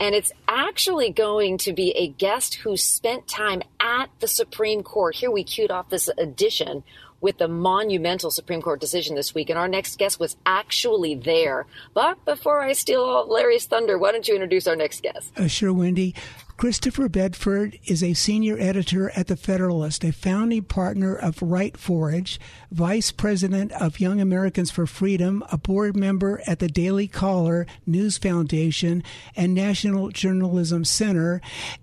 And 0.00 0.14
it's 0.14 0.32
actually 0.46 1.10
going 1.10 1.58
to 1.58 1.72
be 1.72 1.90
a 1.96 2.08
guest 2.08 2.54
who 2.54 2.76
spent 2.76 3.26
time 3.26 3.62
at 3.80 4.10
the 4.20 4.28
Supreme 4.28 4.82
Court. 4.82 5.16
Here 5.16 5.30
we 5.30 5.44
queued 5.44 5.70
off 5.70 5.88
this 5.88 6.08
edition 6.18 6.84
with 7.20 7.38
the 7.38 7.48
monumental 7.48 8.30
Supreme 8.30 8.62
Court 8.62 8.80
decision 8.80 9.16
this 9.16 9.34
week, 9.34 9.50
and 9.50 9.58
our 9.58 9.66
next 9.66 9.98
guest 9.98 10.20
was 10.20 10.36
actually 10.46 11.16
there. 11.16 11.66
But 11.94 12.24
before 12.24 12.60
I 12.60 12.72
steal 12.74 13.26
Larry's 13.28 13.66
thunder, 13.66 13.98
why 13.98 14.12
don't 14.12 14.26
you 14.28 14.34
introduce 14.34 14.66
our 14.68 14.76
next 14.76 15.02
guest? 15.02 15.32
Uh, 15.36 15.48
sure, 15.48 15.72
Wendy. 15.72 16.14
Christopher 16.58 17.08
Bedford 17.08 17.78
is 17.84 18.02
a 18.02 18.14
senior 18.14 18.56
editor 18.58 19.10
at 19.14 19.28
The 19.28 19.36
Federalist, 19.36 20.02
a 20.02 20.12
founding 20.12 20.64
partner 20.64 21.14
of 21.14 21.40
Right 21.40 21.76
Forge, 21.76 22.40
vice 22.72 23.12
president 23.12 23.70
of 23.80 24.00
Young 24.00 24.20
Americans 24.20 24.68
for 24.72 24.84
Freedom, 24.84 25.44
a 25.52 25.56
board 25.56 25.94
member 25.94 26.42
at 26.48 26.58
the 26.58 26.66
Daily 26.66 27.06
Caller 27.06 27.64
News 27.86 28.18
Foundation 28.18 29.04
and 29.36 29.54
National 29.54 30.08
Journalism 30.08 30.84
Center, 30.84 31.40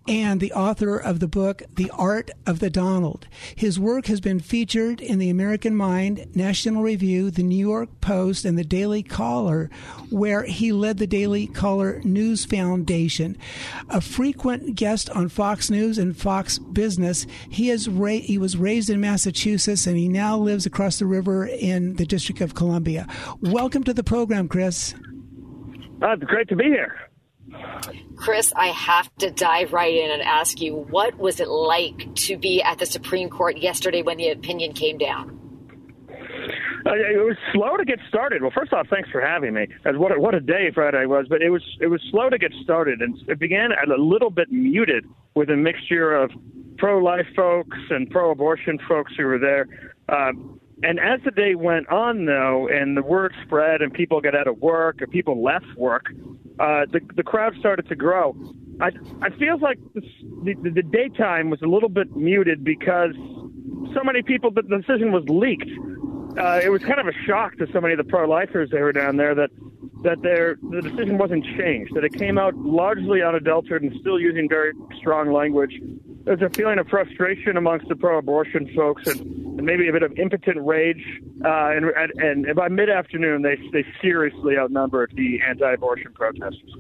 and 0.09 0.41
the 0.41 0.51
author 0.51 0.97
of 0.97 1.21
the 1.21 1.27
book 1.29 1.63
The 1.73 1.89
Art 1.91 2.29
of 2.45 2.59
the 2.59 2.69
Donald. 2.69 3.27
His 3.55 3.79
work 3.79 4.07
has 4.07 4.19
been 4.19 4.41
featured 4.41 4.99
in 4.99 5.19
the 5.19 5.29
American 5.29 5.73
Mind, 5.73 6.27
National 6.35 6.83
Review, 6.83 7.31
the 7.31 7.43
New 7.43 7.55
York 7.55 8.01
Post, 8.01 8.43
and 8.43 8.57
the 8.57 8.65
Daily 8.65 9.03
Caller, 9.03 9.69
where 10.09 10.43
he 10.43 10.73
led 10.73 10.97
the 10.97 11.07
Daily 11.07 11.47
Caller 11.47 12.01
News 12.03 12.43
Foundation. 12.43 13.37
A 13.89 14.01
frequent 14.01 14.64
guest 14.73 15.09
on 15.11 15.29
Fox 15.29 15.69
News 15.69 15.97
and 15.97 16.15
Fox 16.15 16.57
Business. 16.59 17.27
He 17.49 17.69
is 17.69 17.87
ra- 17.87 18.09
he 18.09 18.37
was 18.37 18.57
raised 18.57 18.89
in 18.89 18.99
Massachusetts 18.99 19.87
and 19.87 19.97
he 19.97 20.07
now 20.07 20.37
lives 20.37 20.65
across 20.65 20.99
the 20.99 21.05
river 21.05 21.45
in 21.45 21.95
the 21.95 22.05
District 22.05 22.41
of 22.41 22.55
Columbia. 22.55 23.07
Welcome 23.41 23.83
to 23.83 23.93
the 23.93 24.03
program, 24.03 24.47
Chris. 24.47 24.93
Uh, 26.01 26.11
it's 26.11 26.23
great 26.23 26.47
to 26.49 26.55
be 26.55 26.65
here. 26.65 26.95
Chris, 28.15 28.51
I 28.55 28.67
have 28.67 29.13
to 29.17 29.29
dive 29.31 29.73
right 29.73 29.93
in 29.93 30.11
and 30.11 30.21
ask 30.21 30.61
you 30.61 30.75
what 30.75 31.17
was 31.17 31.39
it 31.39 31.47
like 31.47 32.15
to 32.15 32.37
be 32.37 32.61
at 32.61 32.79
the 32.79 32.85
Supreme 32.85 33.29
Court 33.29 33.57
yesterday 33.57 34.01
when 34.01 34.17
the 34.17 34.29
opinion 34.29 34.73
came 34.73 34.97
down? 34.97 35.44
Uh, 36.85 36.93
it 36.93 37.25
was 37.25 37.35
slow 37.51 37.77
to 37.77 37.83
get 37.83 37.97
started. 38.07 38.43
Well, 38.43 38.51
first 38.53 38.71
off, 38.71 38.87
thanks 38.89 39.09
for 39.09 39.19
having 39.19 39.55
me. 39.55 39.67
What 39.85 40.11
a, 40.11 40.19
what 40.19 40.35
a 40.35 40.39
day 40.39 40.69
Friday 40.73 41.05
was, 41.07 41.25
but 41.27 41.41
it 41.41 41.49
was 41.49 41.63
it 41.81 41.87
was 41.87 41.99
slow 42.11 42.29
to 42.29 42.37
get 42.37 42.51
started, 42.63 43.01
and 43.01 43.17
it 43.27 43.39
began 43.39 43.71
a 43.71 43.99
little 43.99 44.29
bit 44.29 44.51
muted 44.51 45.05
with 45.33 45.49
a 45.49 45.55
mixture 45.55 46.13
of 46.13 46.29
pro-life 46.77 47.25
folks 47.35 47.77
and 47.89 48.09
pro-abortion 48.11 48.77
folks 48.87 49.13
who 49.17 49.25
were 49.25 49.39
there. 49.39 49.67
Uh, 50.09 50.31
and 50.83 50.99
as 50.99 51.21
the 51.23 51.31
day 51.31 51.55
went 51.55 51.89
on, 51.89 52.25
though, 52.25 52.67
and 52.67 52.95
the 52.95 53.01
word 53.01 53.33
spread, 53.45 53.81
and 53.81 53.91
people 53.91 54.21
got 54.21 54.35
out 54.35 54.47
of 54.47 54.59
work, 54.59 55.01
and 55.01 55.09
people 55.09 55.41
left 55.41 55.65
work, 55.77 56.05
uh, 56.59 56.85
the 56.91 56.99
the 57.15 57.23
crowd 57.23 57.53
started 57.59 57.87
to 57.89 57.95
grow. 57.95 58.35
I 58.79 58.91
I 59.23 59.31
feel 59.39 59.57
like 59.59 59.79
the, 59.95 60.01
the 60.43 60.69
the 60.69 60.83
daytime 60.83 61.49
was 61.49 61.63
a 61.63 61.67
little 61.67 61.89
bit 61.89 62.15
muted 62.15 62.63
because 62.63 63.15
so 63.95 64.03
many 64.03 64.21
people. 64.21 64.51
The 64.51 64.61
decision 64.61 65.11
was 65.11 65.23
leaked 65.29 65.71
uh, 66.37 66.59
it 66.63 66.69
was 66.69 66.81
kind 66.81 66.99
of 66.99 67.07
a 67.07 67.13
shock 67.25 67.57
to 67.57 67.67
so 67.71 67.81
many 67.81 67.93
of 67.93 67.97
the 67.97 68.03
pro-lifers 68.03 68.69
that 68.71 68.81
were 68.81 68.93
down 68.93 69.17
there 69.17 69.35
that 69.35 69.49
that 70.03 70.21
their 70.21 70.57
the 70.69 70.81
decision 70.81 71.17
wasn't 71.17 71.43
changed, 71.57 71.93
that 71.95 72.03
it 72.03 72.13
came 72.13 72.37
out 72.37 72.55
largely 72.57 73.21
unadulterated 73.21 73.91
and 73.91 74.01
still 74.01 74.19
using 74.19 74.47
very 74.47 74.73
strong 74.99 75.31
language. 75.33 75.73
there's 76.25 76.41
a 76.41 76.49
feeling 76.49 76.79
of 76.79 76.87
frustration 76.87 77.55
amongst 77.55 77.87
the 77.87 77.95
pro-abortion 77.95 78.69
folks, 78.75 79.07
and, 79.07 79.21
and 79.21 79.63
maybe 79.63 79.87
a 79.87 79.91
bit 79.91 80.03
of 80.03 80.11
impotent 80.17 80.57
rage. 80.65 81.03
Uh, 81.43 81.69
and, 81.69 81.85
and, 82.17 82.45
and 82.45 82.55
by 82.55 82.67
mid-afternoon, 82.67 83.43
they 83.43 83.55
they 83.71 83.85
seriously 84.01 84.57
outnumbered 84.57 85.13
the 85.15 85.39
anti-abortion 85.47 86.11
protesters. 86.13 86.73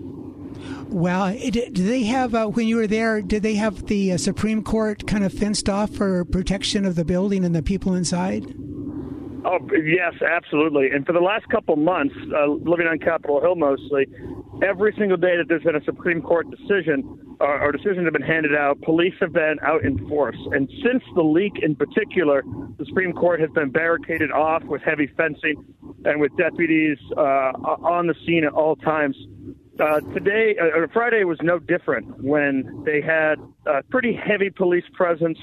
Well, 0.87 1.33
did 1.33 1.75
they 1.75 2.03
have 2.03 2.33
uh, 2.33 2.47
when 2.47 2.67
you 2.67 2.77
were 2.77 2.87
there? 2.87 3.21
Did 3.21 3.43
they 3.43 3.55
have 3.55 3.85
the 3.87 4.13
uh, 4.13 4.17
Supreme 4.17 4.63
Court 4.63 5.05
kind 5.05 5.23
of 5.23 5.33
fenced 5.33 5.69
off 5.69 5.91
for 5.91 6.25
protection 6.25 6.85
of 6.85 6.95
the 6.95 7.05
building 7.05 7.43
and 7.45 7.53
the 7.55 7.61
people 7.61 7.93
inside? 7.93 8.53
Oh 9.45 9.59
yes, 9.85 10.13
absolutely. 10.21 10.89
And 10.89 11.05
for 11.05 11.13
the 11.13 11.19
last 11.19 11.47
couple 11.49 11.75
months, 11.75 12.15
uh, 12.35 12.47
living 12.47 12.87
on 12.87 12.97
Capitol 12.97 13.39
Hill 13.41 13.55
mostly, 13.55 14.07
every 14.63 14.91
single 14.97 15.17
day 15.17 15.37
that 15.37 15.45
there's 15.47 15.61
been 15.61 15.75
a 15.75 15.83
Supreme 15.83 16.19
Court 16.21 16.49
decision 16.49 17.37
uh, 17.39 17.61
or 17.61 17.71
decisions 17.71 18.05
have 18.05 18.13
been 18.13 18.23
handed 18.23 18.55
out, 18.55 18.81
police 18.81 19.13
have 19.19 19.33
been 19.33 19.57
out 19.61 19.85
in 19.85 19.99
force. 20.09 20.37
And 20.51 20.67
since 20.83 21.03
the 21.13 21.21
leak 21.21 21.53
in 21.61 21.75
particular, 21.75 22.43
the 22.79 22.85
Supreme 22.85 23.13
Court 23.13 23.39
has 23.39 23.51
been 23.51 23.69
barricaded 23.69 24.31
off 24.31 24.63
with 24.63 24.81
heavy 24.81 25.07
fencing 25.15 25.63
and 26.05 26.19
with 26.19 26.35
deputies 26.37 26.97
uh, 27.15 27.51
on 27.85 28.07
the 28.07 28.15
scene 28.25 28.45
at 28.45 28.53
all 28.53 28.75
times. 28.75 29.15
Uh, 29.79 29.99
today, 30.13 30.55
uh, 30.59 30.87
Friday 30.93 31.23
was 31.25 31.37
no 31.43 31.59
different 31.59 32.23
when 32.23 32.83
they 32.85 33.01
had 33.01 33.35
a 33.67 33.83
pretty 33.83 34.13
heavy 34.13 34.49
police 34.49 34.85
presence, 34.93 35.37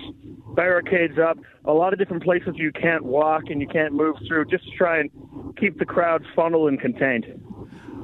barricades 0.55 1.19
up, 1.19 1.39
a 1.65 1.73
lot 1.73 1.93
of 1.93 1.99
different 1.99 2.23
places 2.23 2.55
you 2.57 2.73
can't 2.73 3.05
walk 3.05 3.45
and 3.49 3.61
you 3.61 3.69
can't 3.69 3.93
move 3.93 4.17
through, 4.27 4.47
just 4.47 4.65
to 4.65 4.71
try 4.77 5.01
and 5.01 5.11
keep 5.59 5.79
the 5.79 5.87
crowd 5.87 6.25
funneled 6.35 6.69
and 6.69 6.81
contained. 6.81 7.27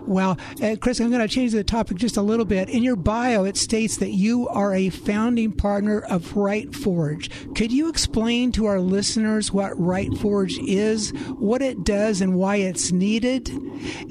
Well, 0.09 0.39
uh, 0.63 0.77
Chris, 0.81 1.01
I'm 1.01 1.11
going 1.11 1.21
to 1.21 1.29
change 1.29 1.53
the 1.53 1.63
topic 1.63 1.99
just 1.99 2.17
a 2.17 2.23
little 2.23 2.47
bit. 2.47 2.71
In 2.71 2.83
your 2.83 2.97
bio, 2.97 3.45
it 3.45 3.59
states 3.59 3.99
that 3.99 4.13
you 4.13 4.49
are 4.49 4.73
a 4.73 4.89
founding 4.89 5.53
partner 5.53 6.01
of 6.01 6.35
Right 6.35 6.75
Forge. 6.75 7.29
Could 7.55 7.71
you 7.71 7.91
explain 7.91 8.51
to 8.53 8.65
our 8.65 8.81
listeners 8.81 9.53
what 9.53 9.79
Right 9.79 10.11
Forge 10.17 10.59
is, 10.61 11.11
what 11.39 11.61
it 11.61 11.85
does, 11.85 12.23
and 12.23 12.37
why 12.37 12.57
it's 12.57 12.91
needed? 12.91 13.51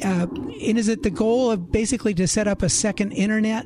Uh, 0.04 0.28
and 0.30 0.78
is 0.78 0.88
it 0.88 1.02
the 1.02 1.10
goal 1.10 1.50
of 1.50 1.72
basically 1.72 2.14
to 2.14 2.28
set 2.28 2.48
up 2.48 2.62
a 2.62 2.70
second 2.70 3.12
internet? 3.14 3.66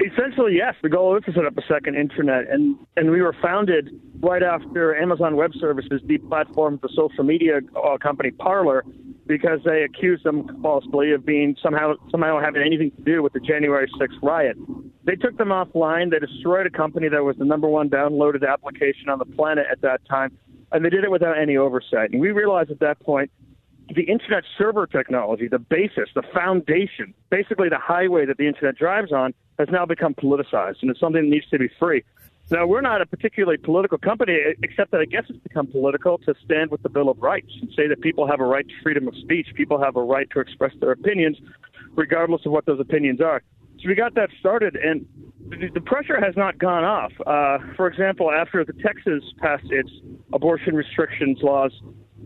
Essentially, 0.00 0.56
yes. 0.56 0.74
The 0.82 0.88
goal 0.88 1.16
is 1.16 1.24
to 1.24 1.32
set 1.32 1.44
up 1.44 1.58
a 1.58 1.62
second 1.68 1.96
internet, 1.96 2.48
and 2.50 2.76
and 2.96 3.10
we 3.10 3.20
were 3.20 3.34
founded 3.42 3.90
right 4.20 4.42
after 4.42 4.96
Amazon 4.96 5.36
Web 5.36 5.52
Services 5.60 6.00
deplatformed 6.06 6.80
the 6.80 6.88
social 6.94 7.22
media 7.22 7.60
uh, 7.76 7.98
company 7.98 8.30
Parler 8.30 8.84
because 9.26 9.60
they 9.64 9.82
accused 9.82 10.24
them 10.24 10.60
falsely 10.62 11.12
of 11.12 11.26
being 11.26 11.54
somehow 11.62 11.94
somehow 12.10 12.40
having 12.40 12.62
anything 12.62 12.90
to 12.92 13.02
do 13.02 13.22
with 13.22 13.34
the 13.34 13.40
January 13.40 13.86
6th 14.00 14.22
riot. 14.22 14.56
They 15.04 15.16
took 15.16 15.36
them 15.36 15.48
offline. 15.48 16.10
They 16.10 16.18
destroyed 16.18 16.66
a 16.66 16.70
company 16.70 17.08
that 17.08 17.22
was 17.22 17.36
the 17.36 17.44
number 17.44 17.68
one 17.68 17.90
downloaded 17.90 18.48
application 18.48 19.10
on 19.10 19.18
the 19.18 19.26
planet 19.26 19.66
at 19.70 19.82
that 19.82 20.00
time, 20.08 20.36
and 20.72 20.82
they 20.82 20.90
did 20.90 21.04
it 21.04 21.10
without 21.10 21.38
any 21.38 21.58
oversight. 21.58 22.10
And 22.12 22.22
we 22.22 22.30
realized 22.30 22.70
at 22.70 22.80
that 22.80 23.00
point 23.00 23.30
the 23.94 24.04
internet 24.04 24.44
server 24.56 24.86
technology, 24.86 25.48
the 25.48 25.58
basis, 25.58 26.08
the 26.14 26.22
foundation, 26.32 27.12
basically 27.30 27.68
the 27.68 27.78
highway 27.78 28.24
that 28.24 28.38
the 28.38 28.46
internet 28.46 28.76
drives 28.76 29.12
on, 29.12 29.34
has 29.60 29.68
now 29.70 29.86
become 29.86 30.14
politicized, 30.14 30.76
and 30.82 30.90
it's 30.90 31.00
something 31.00 31.22
that 31.22 31.30
needs 31.30 31.48
to 31.50 31.58
be 31.58 31.68
free. 31.78 32.02
Now, 32.50 32.66
we're 32.66 32.80
not 32.80 33.00
a 33.00 33.06
particularly 33.06 33.58
political 33.58 33.98
company, 33.98 34.36
except 34.62 34.90
that 34.90 35.00
I 35.00 35.04
guess 35.04 35.24
it's 35.28 35.38
become 35.38 35.68
political 35.68 36.18
to 36.18 36.34
stand 36.44 36.72
with 36.72 36.82
the 36.82 36.88
Bill 36.88 37.08
of 37.08 37.18
Rights 37.18 37.52
and 37.60 37.70
say 37.76 37.86
that 37.86 38.00
people 38.00 38.26
have 38.26 38.40
a 38.40 38.44
right 38.44 38.66
to 38.66 38.74
freedom 38.82 39.06
of 39.06 39.14
speech. 39.16 39.46
People 39.54 39.80
have 39.80 39.94
a 39.94 40.02
right 40.02 40.28
to 40.30 40.40
express 40.40 40.72
their 40.80 40.90
opinions, 40.90 41.36
regardless 41.94 42.44
of 42.46 42.52
what 42.52 42.66
those 42.66 42.80
opinions 42.80 43.20
are. 43.20 43.42
So 43.80 43.88
we 43.88 43.94
got 43.94 44.14
that 44.14 44.30
started, 44.40 44.74
and 44.76 45.06
the 45.48 45.80
pressure 45.80 46.20
has 46.20 46.36
not 46.36 46.58
gone 46.58 46.84
off. 46.84 47.12
Uh, 47.24 47.58
for 47.76 47.86
example, 47.86 48.30
after 48.32 48.64
the 48.64 48.74
Texas 48.74 49.22
passed 49.38 49.70
its 49.70 49.90
abortion 50.32 50.74
restrictions 50.74 51.38
laws, 51.42 51.72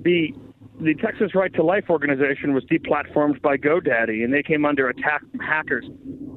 the 0.02 0.34
the 0.80 0.94
Texas 0.94 1.34
Right 1.34 1.52
to 1.54 1.62
Life 1.62 1.84
organization 1.88 2.52
was 2.52 2.64
deplatformed 2.64 3.40
by 3.42 3.56
GoDaddy, 3.56 4.24
and 4.24 4.32
they 4.32 4.42
came 4.42 4.64
under 4.64 4.88
attack 4.88 5.20
from 5.30 5.40
hackers. 5.40 5.84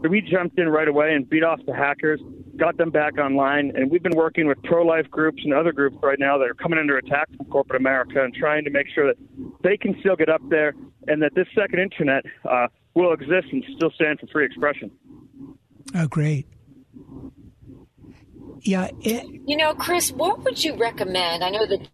So 0.04 0.10
we 0.10 0.22
jumped 0.22 0.60
in 0.60 0.70
right 0.70 0.88
away 0.88 1.14
and 1.14 1.28
beat 1.28 1.44
off 1.44 1.60
the 1.66 1.74
hackers, 1.74 2.22
got 2.56 2.78
them 2.78 2.92
back 2.92 3.18
online, 3.18 3.72
and 3.76 3.90
we've 3.90 4.04
been 4.04 4.16
working 4.16 4.48
with 4.48 4.62
pro-life 4.64 5.10
groups 5.10 5.42
and 5.44 5.54
other 5.54 5.72
groups 5.72 5.98
right 6.04 6.20
now 6.20 6.38
that 6.38 6.46
are 6.46 6.54
coming 6.54 6.78
under 6.78 6.98
attack 6.98 7.28
from 7.36 7.48
corporate 7.48 7.82
America 7.82 8.24
and 8.24 8.34
trying 8.34 8.64
to 8.64 8.70
make 8.70 8.88
sure 8.94 9.08
that 9.08 9.18
they 9.64 9.76
can 9.76 9.96
still 10.02 10.16
get 10.16 10.30
up 10.30 10.42
there 10.50 10.74
and 11.08 11.22
that 11.22 11.34
this 11.36 11.48
second 11.56 11.80
internet 11.80 12.24
uh, 12.50 12.68
will 12.94 13.14
exist 13.14 13.48
and 13.52 13.64
still 13.76 13.92
stand 13.92 14.20
for 14.20 14.28
free 14.28 14.46
expression. 14.46 14.92
Oh, 15.96 16.08
great. 16.08 16.48
Yeah. 18.62 18.90
It, 19.02 19.24
you 19.46 19.56
know, 19.56 19.74
Chris, 19.74 20.12
what 20.12 20.44
would 20.44 20.64
you 20.64 20.76
recommend? 20.76 21.44
I 21.44 21.50
know 21.50 21.66
that 21.66 21.88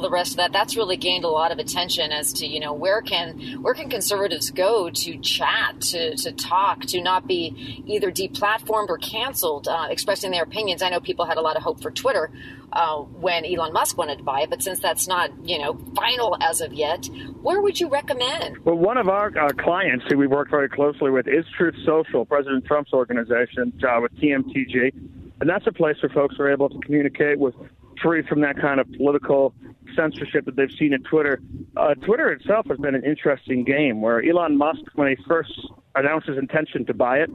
the 0.00 0.10
rest 0.10 0.32
of 0.32 0.36
that 0.38 0.52
that's 0.52 0.74
really 0.74 0.96
gained 0.96 1.22
a 1.22 1.28
lot 1.28 1.52
of 1.52 1.58
attention 1.58 2.12
as 2.12 2.32
to 2.32 2.46
you 2.46 2.58
know 2.58 2.72
where 2.72 3.02
can 3.02 3.62
where 3.62 3.74
can 3.74 3.90
conservatives 3.90 4.50
go 4.50 4.88
to 4.88 5.18
chat 5.18 5.78
to, 5.82 6.16
to 6.16 6.32
talk 6.32 6.80
to 6.80 7.02
not 7.02 7.26
be 7.26 7.84
either 7.86 8.10
deplatformed 8.10 8.88
or 8.88 8.96
canceled 8.96 9.68
uh, 9.68 9.88
expressing 9.90 10.30
their 10.30 10.44
opinions. 10.44 10.80
I 10.80 10.88
know 10.88 11.00
people 11.00 11.26
had 11.26 11.36
a 11.36 11.42
lot 11.42 11.56
of 11.56 11.62
hope 11.62 11.82
for 11.82 11.90
twitter 11.90 12.30
uh, 12.72 12.96
when 12.96 13.44
elon 13.44 13.74
musk 13.74 13.98
wanted 13.98 14.16
to 14.16 14.24
buy 14.24 14.40
it 14.40 14.50
but 14.50 14.62
since 14.62 14.80
that's 14.80 15.06
not 15.06 15.30
you 15.46 15.58
know 15.58 15.78
final 15.94 16.38
as 16.40 16.62
of 16.62 16.72
yet 16.72 17.06
where 17.42 17.60
would 17.60 17.78
you 17.78 17.88
recommend? 17.88 18.64
Well 18.64 18.76
one 18.76 18.96
of 18.96 19.10
our 19.10 19.26
uh, 19.38 19.50
clients 19.50 20.06
who 20.08 20.16
we 20.16 20.26
work 20.26 20.48
very 20.48 20.70
closely 20.70 21.10
with 21.10 21.28
is 21.28 21.44
truth 21.56 21.74
social 21.84 22.24
president 22.24 22.64
trump's 22.64 22.94
organization 22.94 23.74
uh, 23.86 24.00
with 24.00 24.12
tmtg 24.16 24.94
and 25.42 25.50
that's 25.50 25.66
a 25.66 25.72
place 25.72 25.96
where 26.00 26.08
folks 26.10 26.36
are 26.38 26.50
able 26.50 26.70
to 26.70 26.78
communicate 26.78 27.38
with 27.38 27.54
free 28.02 28.22
from 28.22 28.40
that 28.40 28.56
kind 28.56 28.80
of 28.80 28.90
political 28.92 29.54
censorship 29.94 30.44
that 30.44 30.56
they've 30.56 30.72
seen 30.78 30.92
in 30.92 31.02
Twitter. 31.02 31.40
Uh, 31.76 31.94
Twitter 31.94 32.30
itself 32.32 32.66
has 32.68 32.78
been 32.78 32.94
an 32.94 33.04
interesting 33.04 33.64
game 33.64 34.00
where 34.00 34.22
Elon 34.22 34.56
Musk, 34.56 34.82
when 34.94 35.08
he 35.08 35.16
first 35.28 35.52
announced 35.94 36.26
his 36.26 36.38
intention 36.38 36.84
to 36.86 36.94
buy 36.94 37.18
it, 37.18 37.30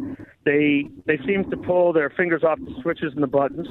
they 0.46 0.88
they 1.06 1.18
seemed 1.26 1.50
to 1.52 1.58
pull 1.58 1.94
their 1.94 2.10
fingers 2.10 2.44
off 2.44 2.60
the 2.60 2.76
switches 2.82 3.14
and 3.14 3.24
the 3.24 3.28
buttons. 3.28 3.68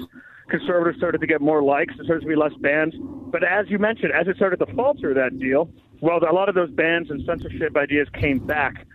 Conservatives 0.48 0.96
started 0.96 1.20
to 1.20 1.26
get 1.26 1.40
more 1.40 1.62
likes. 1.62 1.94
There 1.96 2.04
started 2.04 2.22
to 2.22 2.28
be 2.28 2.36
less 2.36 2.54
bans. 2.60 2.94
But 2.98 3.42
as 3.42 3.68
you 3.68 3.78
mentioned, 3.78 4.12
as 4.12 4.28
it 4.28 4.36
started 4.36 4.58
to 4.60 4.66
falter 4.74 5.12
that 5.14 5.38
deal, 5.40 5.68
well, 6.00 6.18
a 6.18 6.32
lot 6.32 6.48
of 6.48 6.54
those 6.54 6.70
bans 6.70 7.10
and 7.10 7.24
censorship 7.26 7.76
ideas 7.76 8.08
came 8.14 8.38
back. 8.38 8.86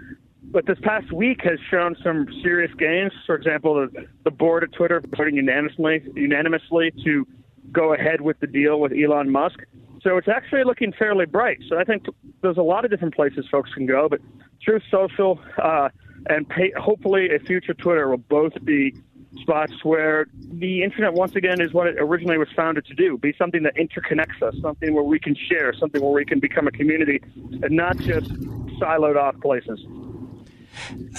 But 0.44 0.66
this 0.66 0.78
past 0.82 1.12
week 1.12 1.42
has 1.44 1.60
shown 1.70 1.96
some 2.04 2.28
serious 2.42 2.72
gains. 2.78 3.12
For 3.26 3.36
example, 3.36 3.76
the, 3.76 4.08
the 4.24 4.32
board 4.32 4.64
of 4.64 4.72
Twitter 4.72 5.02
voting 5.16 5.36
unanimously 5.36 6.04
unanimously 6.16 6.92
to 7.04 7.28
go 7.72 7.94
ahead 7.94 8.22
with 8.22 8.40
the 8.40 8.48
deal 8.48 8.80
with 8.80 8.92
Elon 8.92 9.30
Musk. 9.32 9.60
So 10.02 10.18
it's 10.18 10.28
actually 10.28 10.64
looking 10.64 10.94
fairly 10.94 11.26
bright. 11.26 11.60
So 11.70 11.78
I 11.78 11.84
think 11.84 12.06
there's 12.42 12.58
a 12.58 12.64
lot 12.64 12.86
of 12.86 12.92
different 12.92 13.16
places 13.16 13.46
folks 13.52 13.74
can 13.74 13.86
go, 13.86 14.10
but 14.10 14.20
Truth 14.64 14.84
Social 14.90 15.40
uh, 15.62 15.90
and 16.28 16.48
pay, 16.48 16.72
hopefully 16.78 17.34
a 17.34 17.40
future 17.40 17.74
Twitter 17.74 18.10
will 18.10 18.18
both 18.18 18.54
be 18.64 18.96
spots 19.40 19.74
where 19.84 20.28
the 20.36 20.84
internet 20.84 21.14
once 21.14 21.36
again 21.36 21.62
is 21.62 21.74
what 21.74 21.88
it 21.88 21.96
originally 22.00 22.38
was 22.38 22.50
founded 22.54 22.86
to 22.86 22.94
do 22.94 23.18
be 23.18 23.34
something 23.38 23.64
that 23.64 23.74
interconnects 23.78 24.42
us 24.42 24.54
something 24.62 24.94
where 24.94 25.06
we 25.06 25.18
can 25.18 25.34
share 25.36 25.74
something 25.74 26.02
where 26.02 26.12
we 26.12 26.26
can 26.26 26.38
become 26.38 26.68
a 26.68 26.72
community 26.72 27.22
and 27.64 27.72
not 27.72 27.98
just 28.00 28.30
siloed 28.78 29.16
off 29.16 29.40
places 29.40 29.80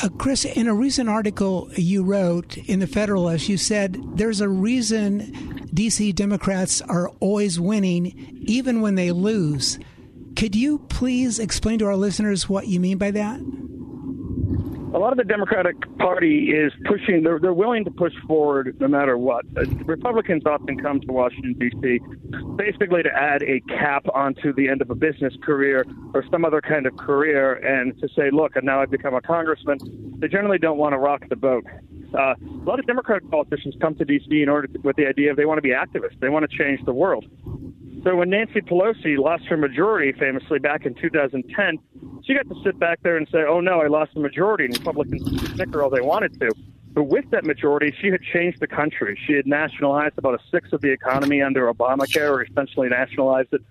uh, 0.02 0.08
Chris, 0.18 0.44
in 0.44 0.66
a 0.66 0.74
recent 0.74 1.08
article 1.08 1.70
you 1.76 2.02
wrote 2.02 2.56
in 2.56 2.80
the 2.80 2.86
Federalist, 2.86 3.48
you 3.48 3.56
said 3.56 4.02
there's 4.16 4.40
a 4.40 4.48
reason 4.48 5.51
DC 5.74 6.14
Democrats 6.14 6.82
are 6.82 7.08
always 7.20 7.58
winning, 7.58 8.38
even 8.42 8.80
when 8.82 8.94
they 8.94 9.10
lose. 9.10 9.78
Could 10.36 10.54
you 10.54 10.78
please 10.78 11.38
explain 11.38 11.78
to 11.78 11.86
our 11.86 11.96
listeners 11.96 12.48
what 12.48 12.66
you 12.66 12.78
mean 12.78 12.98
by 12.98 13.10
that? 13.12 13.40
A 14.94 14.98
lot 14.98 15.12
of 15.12 15.16
the 15.16 15.24
Democratic 15.24 15.76
Party 15.98 16.50
is 16.50 16.72
pushing, 16.84 17.22
they're, 17.22 17.38
they're 17.38 17.54
willing 17.54 17.84
to 17.84 17.90
push 17.90 18.12
forward 18.26 18.76
no 18.78 18.88
matter 18.88 19.16
what. 19.16 19.44
Uh, 19.56 19.64
Republicans 19.86 20.42
often 20.44 20.78
come 20.78 21.00
to 21.00 21.12
Washington, 21.12 21.54
D.C., 21.54 22.00
basically 22.56 23.02
to 23.02 23.10
add 23.10 23.42
a 23.42 23.60
cap 23.68 24.04
onto 24.14 24.52
the 24.52 24.68
end 24.68 24.82
of 24.82 24.90
a 24.90 24.94
business 24.94 25.32
career 25.42 25.86
or 26.14 26.24
some 26.30 26.44
other 26.44 26.60
kind 26.60 26.86
of 26.86 26.96
career 26.96 27.54
and 27.54 27.98
to 28.00 28.08
say, 28.14 28.30
look, 28.30 28.54
and 28.56 28.66
now 28.66 28.82
I've 28.82 28.90
become 28.90 29.14
a 29.14 29.22
congressman. 29.22 29.78
They 30.18 30.28
generally 30.28 30.58
don't 30.58 30.78
want 30.78 30.92
to 30.92 30.98
rock 30.98 31.22
the 31.28 31.36
boat. 31.36 31.64
Uh, 32.14 32.34
a 32.34 32.64
lot 32.64 32.78
of 32.78 32.86
Democratic 32.86 33.30
politicians 33.30 33.74
come 33.80 33.94
to 33.94 34.04
D.C. 34.04 34.42
in 34.42 34.50
order 34.50 34.66
to, 34.66 34.78
with 34.80 34.96
the 34.96 35.06
idea 35.06 35.30
of 35.30 35.38
they 35.38 35.46
want 35.46 35.56
to 35.56 35.62
be 35.62 35.70
activists. 35.70 36.20
They 36.20 36.28
want 36.28 36.48
to 36.48 36.56
change 36.56 36.84
the 36.84 36.92
world. 36.92 37.24
So 38.04 38.16
when 38.16 38.30
Nancy 38.30 38.60
Pelosi 38.60 39.16
lost 39.16 39.44
her 39.46 39.56
majority 39.56 40.12
famously 40.12 40.58
back 40.58 40.86
in 40.86 40.94
2010, 40.94 41.78
she 42.24 42.34
got 42.34 42.48
to 42.48 42.62
sit 42.64 42.78
back 42.78 43.00
there 43.02 43.16
and 43.16 43.28
say, 43.30 43.44
"Oh 43.46 43.60
no, 43.60 43.80
I 43.80 43.86
lost 43.86 44.14
the 44.14 44.20
majority," 44.20 44.64
and 44.64 44.76
Republicans 44.76 45.22
could 45.22 45.54
snicker 45.54 45.82
all 45.82 45.90
they 45.90 46.00
wanted 46.00 46.38
to. 46.40 46.50
But 46.94 47.04
with 47.04 47.30
that 47.30 47.44
majority, 47.44 47.94
she 48.00 48.08
had 48.08 48.20
changed 48.22 48.60
the 48.60 48.66
country. 48.66 49.18
She 49.26 49.32
had 49.34 49.46
nationalized 49.46 50.18
about 50.18 50.34
a 50.34 50.38
sixth 50.50 50.72
of 50.72 50.80
the 50.80 50.90
economy 50.90 51.40
under 51.40 51.72
Obamacare, 51.72 52.30
or 52.30 52.42
essentially 52.42 52.88
nationalized 52.88 53.48
it. 53.52 53.62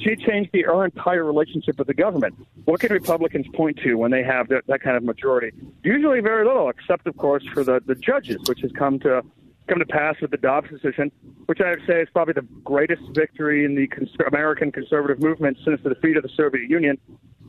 She 0.00 0.16
changed 0.16 0.50
the, 0.52 0.64
our 0.64 0.84
entire 0.86 1.24
relationship 1.24 1.78
with 1.78 1.86
the 1.86 1.94
government. 1.94 2.34
What 2.64 2.80
can 2.80 2.90
Republicans 2.90 3.46
point 3.54 3.78
to 3.84 3.94
when 3.94 4.10
they 4.10 4.24
have 4.24 4.48
that, 4.48 4.66
that 4.66 4.80
kind 4.80 4.96
of 4.96 5.04
majority? 5.04 5.52
Usually 5.84 6.20
very 6.20 6.46
little, 6.46 6.70
except, 6.70 7.06
of 7.06 7.16
course, 7.16 7.44
for 7.52 7.62
the, 7.62 7.80
the 7.84 7.94
judges, 7.94 8.38
which 8.48 8.60
has 8.62 8.72
come 8.72 8.98
to 9.00 9.22
come 9.68 9.78
to 9.78 9.86
pass 9.86 10.16
with 10.20 10.30
the 10.30 10.36
Dobbs 10.36 10.68
decision, 10.70 11.10
which 11.46 11.60
I 11.60 11.70
would 11.70 11.82
say 11.86 12.00
is 12.00 12.08
probably 12.12 12.34
the 12.34 12.46
greatest 12.64 13.02
victory 13.14 13.64
in 13.64 13.74
the 13.74 13.86
cons- 13.86 14.10
American 14.26 14.70
conservative 14.70 15.22
movement 15.22 15.58
since 15.64 15.80
the 15.82 15.90
defeat 15.90 16.16
of 16.16 16.22
the 16.22 16.28
Soviet 16.36 16.68
Union, 16.68 16.98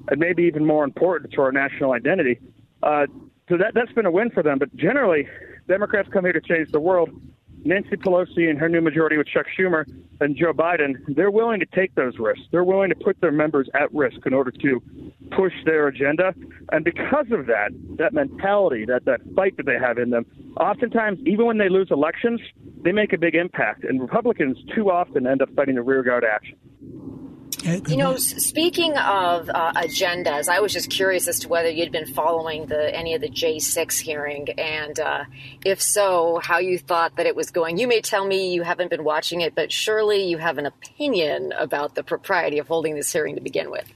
and 0.10 0.20
maybe 0.20 0.44
even 0.44 0.66
more 0.66 0.84
important 0.84 1.34
to 1.34 1.42
our 1.42 1.52
national 1.52 1.92
identity. 1.92 2.40
Uh, 2.84 3.08
so 3.50 3.58
that 3.58 3.74
that's 3.74 3.92
been 3.92 4.06
a 4.06 4.12
win 4.12 4.30
for 4.32 4.44
them. 4.44 4.60
But 4.60 4.76
generally, 4.76 5.28
Democrats 5.68 6.10
come 6.12 6.24
here 6.24 6.34
to 6.34 6.42
change 6.42 6.72
the 6.72 6.80
world. 6.80 7.10
Nancy 7.66 7.98
Pelosi 7.98 8.48
and 8.48 8.60
her 8.60 8.70
new 8.70 8.80
majority 8.80 9.18
with 9.18 9.28
Chuck 9.28 9.48
Schumer 9.58 9.86
and 10.22 10.38
Joe 10.38 10.54
Biden, 10.54 10.94
they're 11.08 11.32
willing 11.32 11.60
to 11.60 11.66
take 11.66 11.96
those 11.96 12.20
risks. 12.20 12.44
They're 12.52 12.64
willing 12.64 12.90
to 12.90 12.96
put 12.96 13.20
their 13.22 13.32
members 13.32 13.68
at 13.74 13.92
risk 13.94 14.18
in 14.26 14.34
order 14.36 14.52
to 14.52 14.82
push 15.32 15.54
their 15.66 15.88
agenda. 15.88 16.36
And 16.72 16.86
because 16.86 17.26
of 17.32 17.48
that, 17.48 17.72
that 17.98 18.14
mentality, 18.14 18.86
that, 18.86 19.06
that 19.06 19.22
fight 19.36 19.58
that 19.58 19.66
they 19.66 19.80
have 19.80 19.98
in 19.98 20.12
them, 20.12 20.28
oftentimes, 20.58 21.20
even 21.26 21.48
when 21.48 21.58
they 21.58 21.70
lose 21.70 21.88
elections, 21.90 22.40
they 22.84 22.92
make 22.92 23.14
a 23.14 23.18
big 23.18 23.34
impact. 23.34 23.84
And 23.84 24.00
Republicans 24.00 24.58
too 24.76 24.92
often 24.92 25.26
end 25.26 25.42
up 25.42 25.50
fighting 25.56 25.78
a 25.78 25.82
rearguard 25.82 26.24
action. 26.24 26.58
You 27.66 27.98
know, 27.98 28.16
speaking 28.18 28.96
of 28.96 29.50
uh, 29.50 29.74
agendas, 29.74 30.48
I 30.48 30.60
was 30.60 30.72
just 30.72 30.92
curious 30.92 31.28
as 31.28 31.40
to 31.40 31.48
whether 31.48 31.70
you'd 31.70 31.92
been 31.92 32.06
following 32.06 32.68
the 32.68 32.96
any 32.96 33.16
of 33.16 33.22
the 33.22 33.30
J6 33.30 34.00
hearing, 34.00 34.50
and 34.60 35.00
uh, 35.00 35.24
if 35.66 35.82
so, 35.82 36.40
how 36.44 36.60
you 36.60 36.78
thought 36.78 37.16
that 37.16 37.26
it 37.26 37.36
was 37.36 37.50
going. 37.50 37.80
You 37.80 37.88
may 37.88 38.02
tell 38.02 38.24
me 38.24 38.54
you 38.54 38.62
haven't 38.62 38.92
been 38.92 39.04
watching 39.04 39.42
it, 39.42 39.56
but 39.56 39.72
surely 39.72 40.30
you 40.30 40.38
have 40.38 40.60
an 40.60 40.68
opinion 40.68 41.54
about 41.58 41.96
the 41.96 42.04
propriety 42.04 42.60
of 42.60 42.68
holding 42.68 42.94
this 42.94 43.12
hearing 43.12 43.34
to 43.34 43.42
begin 43.42 43.72
with. 43.72 43.92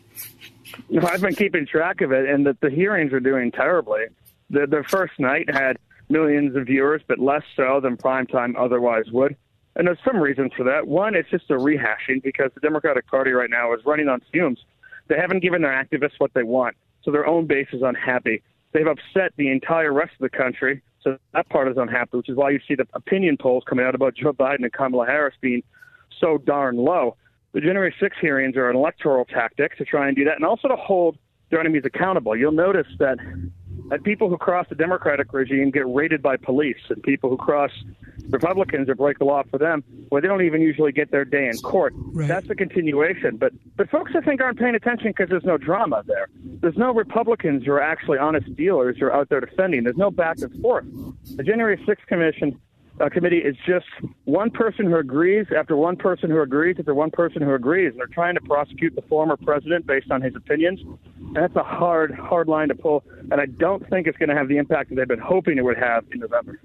No, 0.90 1.08
I've 1.08 1.22
been 1.22 1.36
keeping 1.36 1.68
track 1.68 2.02
of 2.02 2.12
it, 2.12 2.28
and 2.28 2.48
that 2.48 2.62
the 2.62 2.72
hearings 2.72 3.14
are 3.14 3.20
doing 3.20 3.52
terribly. 3.52 4.06
The, 4.50 4.66
the 4.66 4.84
first 4.88 5.14
night 5.20 5.48
had 5.54 5.78
millions 6.10 6.56
of 6.56 6.66
viewers, 6.66 7.04
but 7.08 7.20
less 7.20 7.44
so 7.56 7.80
than 7.82 7.98
primetime 7.98 8.56
otherwise 8.58 9.06
would. 9.12 9.36
And 9.80 9.88
there's 9.88 9.98
some 10.04 10.18
reasons 10.18 10.52
for 10.58 10.66
that. 10.66 10.88
One, 10.88 11.16
it's 11.16 11.30
just 11.30 11.50
a 11.50 11.54
rehashing 11.54 12.22
because 12.22 12.52
the 12.54 12.60
Democratic 12.60 13.08
Party 13.08 13.32
right 13.32 13.50
now 13.50 13.74
is 13.74 13.80
running 13.86 14.10
on 14.10 14.22
fumes. 14.30 14.60
They 15.08 15.16
haven't 15.16 15.40
given 15.40 15.62
their 15.62 15.72
activists 15.72 16.16
what 16.18 16.34
they 16.34 16.44
want, 16.44 16.76
so 17.02 17.12
their 17.12 17.26
own 17.26 17.46
base 17.48 17.70
is 17.72 17.82
unhappy. 17.82 18.44
They've 18.74 18.86
upset 18.86 19.32
the 19.38 19.50
entire 19.50 19.94
rest 19.94 20.12
of 20.20 20.30
the 20.30 20.38
country, 20.38 20.82
so 21.02 21.18
that 21.34 21.48
part 21.48 21.70
is 21.70 21.78
unhappy, 21.78 22.18
which 22.18 22.28
is 22.28 22.36
why 22.36 22.50
you 22.50 22.60
see 22.68 22.76
the 22.76 22.88
opinion 22.94 23.38
polls 23.38 23.64
coming 23.66 23.86
out 23.86 23.96
about 23.96 24.16
Joe 24.16 24.34
Biden 24.34 24.64
and 24.64 24.74
Kamala 24.74 25.06
Harris 25.06 25.36
being 25.40 25.64
so 26.20 26.38
darn 26.40 26.76
low. 26.76 27.16
The 27.54 27.62
January 27.62 27.96
6 28.02 28.18
hearings 28.20 28.58
are 28.58 28.70
an 28.70 28.76
electoral 28.76 29.24
tactic 29.24 29.78
to 29.78 29.86
try 29.86 30.10
and 30.10 30.16
do 30.18 30.26
that 30.26 30.36
and 30.36 30.44
also 30.44 30.68
to 30.68 30.76
hold 30.76 31.18
their 31.52 31.62
enemies 31.62 31.84
accountable. 31.86 32.36
You'll 32.36 32.52
notice 32.52 32.88
that 33.00 33.18
that 33.90 34.04
people 34.04 34.30
who 34.30 34.38
cross 34.38 34.68
the 34.68 34.76
Democratic 34.76 35.32
regime 35.32 35.72
get 35.72 35.88
raided 35.88 36.22
by 36.22 36.36
police, 36.36 36.78
and 36.90 37.02
people 37.02 37.30
who 37.30 37.38
cross 37.38 37.72
Republicans 38.30 38.90
or 38.90 38.96
break 38.96 39.20
the 39.20 39.26
law 39.26 39.44
for 39.50 39.58
them, 39.58 39.84
where 40.10 40.22
they 40.22 40.28
don't 40.28 40.44
even 40.44 40.62
usually 40.62 40.92
get 40.92 41.12
their 41.12 41.26
day 41.26 41.48
in 41.48 41.58
court. 41.58 41.94
Right. 41.96 42.28
That's 42.28 42.50
a 42.50 42.56
continuation. 42.56 43.38
But 43.38 43.54
but 43.76 43.90
folks, 43.90 44.12
I 44.16 44.22
think, 44.22 44.42
aren't 44.42 44.60
paying 44.60 44.76
attention 44.76 45.08
because 45.08 45.30
there's 45.30 45.46
no 45.46 45.58
drama 45.58 46.04
there. 46.06 46.28
There's 46.44 46.78
no 46.78 46.94
Republicans 46.94 47.66
who 47.66 47.72
are 47.72 47.82
actually 47.82 48.18
honest 48.18 48.56
dealers 48.56 48.98
who 49.00 49.06
are 49.06 49.14
out 49.14 49.30
there 49.30 49.40
defending. 49.40 49.84
There's 49.84 49.98
no 49.98 50.12
back 50.12 50.38
and 50.40 50.62
forth. 50.62 50.86
The 51.36 51.44
January 51.44 51.78
6th 51.78 52.06
Commission 52.08 52.60
uh, 53.00 53.10
committee 53.10 53.38
is 53.38 53.56
just 53.66 53.86
one 54.26 54.50
person 54.50 54.86
who 54.86 54.98
agrees 54.98 55.48
after 55.56 55.76
one 55.76 55.96
person 55.96 56.30
who 56.30 56.42
agrees 56.42 56.76
after 56.80 56.94
one 56.94 57.12
person 57.12 57.42
who 57.42 57.54
agrees. 57.54 57.92
And 57.92 58.00
they're 58.00 58.08
trying 58.08 58.36
to 58.36 58.42
prosecute 58.42 58.96
the 58.96 59.02
former 59.04 59.38
president 59.38 59.88
based 59.88 60.12
on 60.12 60.22
his 60.22 60.36
opinions. 60.36 60.82
And 61.18 61.36
that's 61.36 61.56
a 61.56 61.64
hard, 61.64 62.14
hard 62.14 62.48
line 62.48 62.68
to 62.70 62.76
pull. 62.76 63.04
And 63.32 63.40
I 63.40 63.46
don't 63.46 63.88
think 63.90 64.08
it's 64.08 64.18
going 64.18 64.30
to 64.30 64.36
have 64.36 64.48
the 64.48 64.58
impact 64.58 64.90
that 64.90 64.96
they've 64.96 65.08
been 65.08 65.20
hoping 65.20 65.58
it 65.58 65.64
would 65.64 65.78
have 65.78 66.06
in 66.12 66.20
November. 66.20 66.60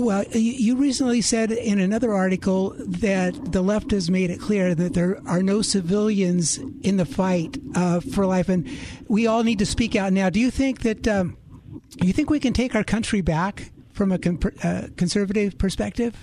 Well, 0.00 0.24
you 0.32 0.76
recently 0.76 1.20
said 1.20 1.52
in 1.52 1.78
another 1.78 2.14
article 2.14 2.74
that 2.78 3.52
the 3.52 3.60
left 3.60 3.90
has 3.90 4.10
made 4.10 4.30
it 4.30 4.40
clear 4.40 4.74
that 4.74 4.94
there 4.94 5.20
are 5.26 5.42
no 5.42 5.60
civilians 5.60 6.56
in 6.80 6.96
the 6.96 7.04
fight 7.04 7.58
uh, 7.74 8.00
for 8.00 8.24
life, 8.24 8.48
and 8.48 8.66
we 9.08 9.26
all 9.26 9.42
need 9.42 9.58
to 9.58 9.66
speak 9.66 9.94
out 9.96 10.14
now. 10.14 10.30
Do 10.30 10.40
you 10.40 10.50
think 10.50 10.80
that? 10.82 11.06
Um, 11.06 11.36
you 12.00 12.14
think 12.14 12.30
we 12.30 12.40
can 12.40 12.54
take 12.54 12.74
our 12.74 12.82
country 12.82 13.20
back 13.20 13.72
from 13.92 14.10
a 14.10 14.18
uh, 14.64 14.86
conservative 14.96 15.58
perspective? 15.58 16.16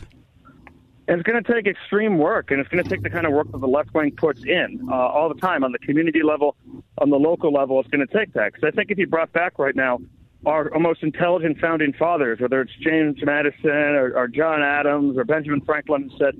It's 1.07 1.21
going 1.21 1.43
to 1.43 1.53
take 1.53 1.67
extreme 1.67 2.17
work, 2.17 2.49
and 2.49 2.59
it's 2.59 2.69
going 2.69 2.83
to 2.83 2.89
take 2.89 3.03
the 3.03 3.11
kind 3.11 3.27
of 3.27 3.31
work 3.31 3.51
that 3.51 3.59
the 3.59 3.67
left 3.67 3.93
wing 3.93 4.11
puts 4.17 4.43
in 4.43 4.87
uh, 4.89 4.95
all 4.95 5.29
the 5.29 5.39
time 5.39 5.63
on 5.63 5.71
the 5.71 5.79
community 5.79 6.23
level, 6.23 6.55
on 6.97 7.11
the 7.11 7.19
local 7.19 7.53
level. 7.53 7.79
It's 7.79 7.89
going 7.89 8.05
to 8.05 8.11
take 8.11 8.33
that. 8.33 8.53
Because 8.53 8.67
I 8.67 8.75
think 8.75 8.89
if 8.89 8.97
you 8.97 9.05
brought 9.05 9.31
back 9.33 9.59
right 9.59 9.75
now 9.75 9.99
our, 10.45 10.73
our 10.73 10.79
most 10.79 11.03
intelligent 11.03 11.59
founding 11.59 11.93
fathers, 11.93 12.39
whether 12.39 12.61
it's 12.61 12.71
James 12.81 13.17
Madison 13.23 13.71
or, 13.71 14.15
or 14.15 14.27
John 14.27 14.61
Adams 14.61 15.17
or 15.17 15.23
Benjamin 15.23 15.61
Franklin, 15.61 16.11
said, 16.17 16.35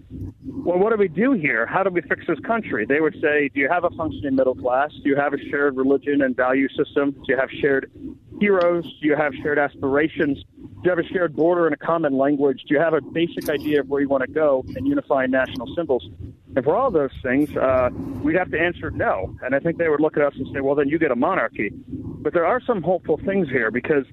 "Well, 0.45 0.77
what 0.77 0.91
do 0.91 0.97
we 0.97 1.07
do 1.07 1.33
here? 1.33 1.65
How 1.65 1.83
do 1.83 1.89
we 1.89 2.01
fix 2.01 2.25
this 2.27 2.39
country?" 2.39 2.85
They 2.85 3.01
would 3.01 3.15
say, 3.21 3.49
"Do 3.53 3.59
you 3.59 3.69
have 3.69 3.83
a 3.83 3.89
functioning 3.91 4.35
middle 4.35 4.55
class? 4.55 4.91
Do 5.03 5.09
you 5.09 5.15
have 5.15 5.33
a 5.33 5.39
shared 5.49 5.75
religion 5.75 6.21
and 6.21 6.35
value 6.35 6.69
system? 6.69 7.11
Do 7.11 7.23
you 7.27 7.37
have 7.37 7.49
shared 7.49 7.91
heroes? 8.39 8.83
Do 9.01 9.07
you 9.07 9.15
have 9.15 9.33
shared 9.41 9.57
aspirations? 9.57 10.43
Do 10.57 10.81
you 10.83 10.89
have 10.91 10.99
a 10.99 11.07
shared 11.07 11.35
border 11.35 11.65
and 11.65 11.73
a 11.73 11.77
common 11.77 12.17
language? 12.17 12.63
Do 12.67 12.75
you 12.75 12.79
have 12.79 12.93
a 12.93 13.01
basic 13.01 13.49
idea 13.49 13.81
of 13.81 13.89
where 13.89 14.01
you 14.01 14.07
want 14.07 14.23
to 14.25 14.31
go 14.31 14.63
and 14.75 14.87
unifying 14.87 15.31
national 15.31 15.73
symbols?" 15.75 16.07
And 16.55 16.63
for 16.63 16.75
all 16.75 16.89
those 16.89 17.11
things, 17.21 17.55
uh, 17.55 17.89
we'd 18.23 18.35
have 18.35 18.49
to 18.51 18.59
answer 18.59 18.89
no. 18.89 19.35
And 19.43 19.53
I 19.53 19.59
think 19.59 19.77
they 19.77 19.89
would 19.89 19.99
look 19.99 20.17
at 20.17 20.23
us 20.23 20.33
and 20.35 20.47
say, 20.53 20.61
well, 20.61 20.75
then 20.75 20.87
you 20.87 20.97
get 20.97 21.11
a 21.11 21.15
monarchy. 21.15 21.71
But 21.87 22.33
there 22.33 22.45
are 22.45 22.61
some 22.61 22.81
hopeful 22.81 23.17
things 23.17 23.47
here 23.49 23.69
because 23.69 24.05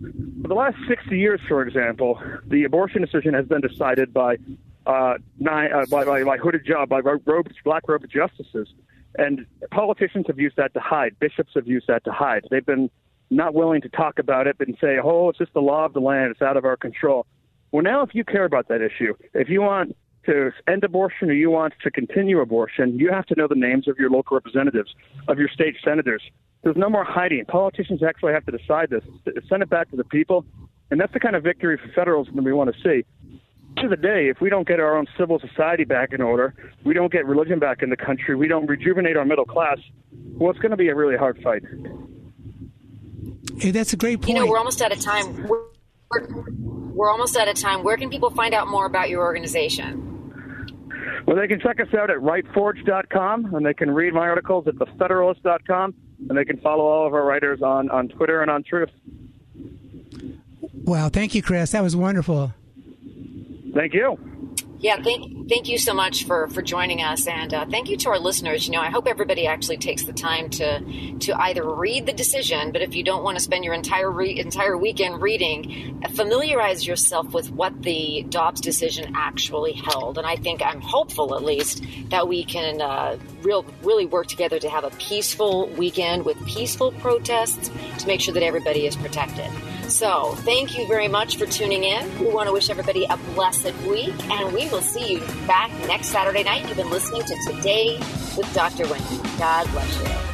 for 0.43 0.49
the 0.49 0.55
last 0.55 0.77
60 0.89 1.19
years, 1.19 1.41
for 1.49 1.63
example, 1.63 2.21
the 2.47 2.65
abortion 2.65 3.01
decision 3.01 3.35
has 3.35 3.47
been 3.47 3.61
decided 3.61 4.13
by 4.13 4.37
uh, 4.87 5.15
nine, 5.39 5.73
uh, 5.73 5.87
by, 5.87 6.05
by, 6.05 6.23
by 6.25 6.37
hooded 6.37 6.67
job, 6.67 6.89
by 6.89 7.01
robed, 7.01 7.55
black 7.65 7.89
robed 7.89 8.11
justices. 8.11 8.69
And 9.17 9.47
politicians 9.71 10.27
have 10.27 10.39
used 10.39 10.57
that 10.57 10.75
to 10.75 10.81
hide. 10.81 11.19
Bishops 11.19 11.53
have 11.55 11.67
used 11.67 11.87
that 11.87 12.05
to 12.05 12.13
hide. 12.13 12.47
They've 12.51 12.67
been 12.67 12.91
not 13.31 13.55
willing 13.55 13.81
to 13.83 13.89
talk 13.89 14.19
about 14.19 14.47
it 14.47 14.57
and 14.59 14.77
say, 14.81 14.99
oh, 15.03 15.31
it's 15.31 15.39
just 15.39 15.55
the 15.55 15.63
law 15.63 15.85
of 15.85 15.93
the 15.93 16.01
land. 16.01 16.33
It's 16.33 16.43
out 16.43 16.57
of 16.57 16.65
our 16.65 16.77
control. 16.77 17.27
Well, 17.73 17.83
now 17.83 18.03
if 18.03 18.15
you 18.15 18.25
care 18.25 18.45
about 18.45 18.69
that 18.69 18.83
issue, 18.83 19.15
if 19.33 19.49
you 19.49 19.63
want 19.63 19.97
to 20.27 20.51
end 20.69 20.85
abortion 20.85 21.31
or 21.31 21.35
you 21.35 21.51
want 21.51 21.75
to 21.83 21.91
continue 21.91 22.41
abortion, 22.41 22.99
you 22.99 23.11
have 23.11 23.27
to 23.27 23.35
know 23.37 23.47
the 23.49 23.55
names 23.55 23.89
of 23.89 23.99
your 23.99 24.11
local 24.11 24.37
representatives, 24.37 24.95
of 25.29 25.39
your 25.39 25.49
state 25.49 25.77
senators. 25.85 26.23
There's 26.63 26.77
no 26.77 26.89
more 26.89 27.05
hiding. 27.05 27.45
Politicians 27.47 28.03
actually 28.03 28.33
have 28.33 28.47
to 28.47 28.53
decide 28.57 28.91
this, 28.91 29.05
send 29.49 29.63
it 29.63 29.71
back 29.71 29.91
to 29.91 29.97
the 29.97 30.05
people, 30.05 30.45
and 30.91 31.01
that's 31.01 31.13
the 31.13 31.21
kind 31.21 31.37
of 31.37 31.43
victory 31.43 31.77
for 31.77 31.89
federalism 31.95 32.37
that 32.37 32.43
we 32.43 32.53
want 32.53 32.75
to 32.75 32.81
see. 32.83 33.05
To 33.83 33.89
the 33.89 33.97
day, 33.97 34.29
if 34.29 34.41
we 34.41 34.49
don't 34.49 34.67
get 34.67 34.81
our 34.81 34.97
own 34.97 35.07
civil 35.19 35.41
society 35.41 35.85
back 35.85 36.13
in 36.13 36.23
order, 36.23 36.55
we 36.85 36.95
don't 36.95 37.13
get 37.13 37.27
religion 37.27 37.59
back 37.59 37.83
in 37.83 37.91
the 37.91 37.97
country, 37.97 38.37
we 38.37 38.49
don't 38.49 38.67
rejuvenate 38.67 39.17
our 39.17 39.25
middle 39.25 39.45
class, 39.45 39.79
well, 40.37 40.51
it's 40.51 40.61
going 40.61 40.71
to 40.71 40.77
be 40.77 40.89
a 40.89 40.95
really 40.95 41.17
hard 41.17 41.41
fight. 41.43 41.63
Hey, 43.59 43.71
that's 43.71 43.93
a 43.93 43.97
great 43.97 44.21
point. 44.21 44.29
You 44.31 44.35
know, 44.35 44.47
we're 44.47 44.59
almost 44.59 44.81
out 44.81 44.93
of 44.93 45.01
time. 45.01 45.47
We're, 45.47 45.63
we're, 46.11 46.45
we're 46.95 47.11
almost 47.11 47.37
out 47.37 47.49
of 47.49 47.57
time. 47.57 47.83
Where 47.83 47.97
can 47.97 48.11
people 48.11 48.31
find 48.31 48.55
out 48.55 48.69
more 48.69 48.87
about 48.87 49.11
your 49.11 49.23
organization? 49.23 50.14
Well, 51.27 51.37
they 51.37 51.49
can 51.49 51.61
check 51.61 51.81
us 51.81 51.93
out 51.95 52.11
at 52.11 52.19
rightforge.com, 52.19 53.55
and 53.55 53.67
they 53.67 53.75
can 53.75 53.91
read 53.91 54.15
my 54.15 54.29
articles 54.29 54.67
at 54.67 54.75
thefederalist.com, 54.75 55.95
and 56.29 56.39
they 56.39 56.45
can 56.45 56.59
follow 56.59 56.85
all 56.85 57.07
of 57.07 57.15
our 57.15 57.25
writers 57.25 57.63
on, 57.63 57.91
on 57.91 58.09
Twitter 58.09 58.43
and 58.43 58.51
on 58.51 58.63
Truth. 58.63 58.91
Wow, 60.85 61.09
thank 61.09 61.35
you, 61.35 61.43
Chris. 61.43 61.73
That 61.73 61.83
was 61.83 61.97
wonderful. 61.97 62.53
Thank 63.75 63.95
you. 63.95 64.19
Yeah, 64.85 65.01
thank 65.03 65.49
thank 65.49 65.71
you 65.71 65.79
so 65.79 65.95
much 65.95 66.27
for 66.27 66.47
for 66.49 66.61
joining 66.61 67.01
us, 67.01 67.27
and 67.27 67.55
uh, 67.55 67.65
thank 67.65 67.89
you 67.89 67.97
to 67.97 68.11
our 68.11 68.19
listeners. 68.19 68.67
You 68.67 68.73
know, 68.75 68.83
I 68.83 68.91
hope 68.91 69.07
everybody 69.07 69.47
actually 69.47 69.79
takes 69.79 70.05
the 70.05 70.13
time 70.13 70.51
to 70.51 71.17
to 71.21 71.33
either 71.41 71.67
read 71.67 72.05
the 72.05 72.13
decision, 72.13 72.71
but 72.71 72.83
if 72.83 72.95
you 72.95 73.03
don't 73.03 73.25
want 73.25 73.39
to 73.39 73.43
spend 73.43 73.65
your 73.65 73.73
entire 73.73 74.11
re- 74.11 74.39
entire 74.39 74.77
weekend 74.77 75.23
reading, 75.23 76.03
familiarize 76.13 76.87
yourself 76.87 77.33
with 77.33 77.51
what 77.51 77.83
the 77.83 78.27
Dobbs 78.29 78.61
decision 78.61 79.15
actually 79.17 79.73
held. 79.73 80.19
And 80.19 80.27
I 80.27 80.37
think 80.37 80.61
I'm 80.61 80.83
hopeful, 80.83 81.35
at 81.35 81.43
least, 81.43 81.83
that 82.11 82.29
we 82.29 82.45
can 82.45 82.83
uh, 82.83 83.17
real 83.45 83.65
really 83.83 84.07
work 84.07 84.27
together 84.27 84.59
to 84.59 84.69
have 84.69 84.85
a 84.85 84.91
peaceful 84.91 85.69
weekend 85.71 86.25
with 86.25 86.37
peaceful 86.47 86.93
protests 86.93 87.71
to 87.99 88.07
make 88.07 88.21
sure 88.21 88.35
that 88.35 88.43
everybody 88.43 88.87
is 88.87 88.97
protected. 88.97 89.51
So, 89.89 90.35
thank 90.39 90.79
you 90.79 90.89
very 90.89 91.09
much 91.09 91.37
for 91.37 91.47
tuning 91.47 91.85
in. 91.85 92.19
We 92.19 92.27
want 92.27 92.49
to 92.49 92.53
wish 92.53 92.71
everybody 92.71 93.05
a 93.05 93.17
blessed 93.35 93.75
week, 93.87 94.15
and 94.31 94.53
we 94.53 94.69
will 94.71 94.81
see 94.81 95.15
you 95.15 95.21
back 95.47 95.71
next 95.87 96.09
Saturday 96.09 96.43
night. 96.43 96.67
You've 96.67 96.77
been 96.77 96.91
listening 96.91 97.23
to 97.23 97.53
Today 97.53 97.99
with 98.37 98.51
Dr. 98.55 98.89
Wendy. 98.89 99.19
God 99.39 99.71
bless 99.71 99.99
you. 100.01 100.34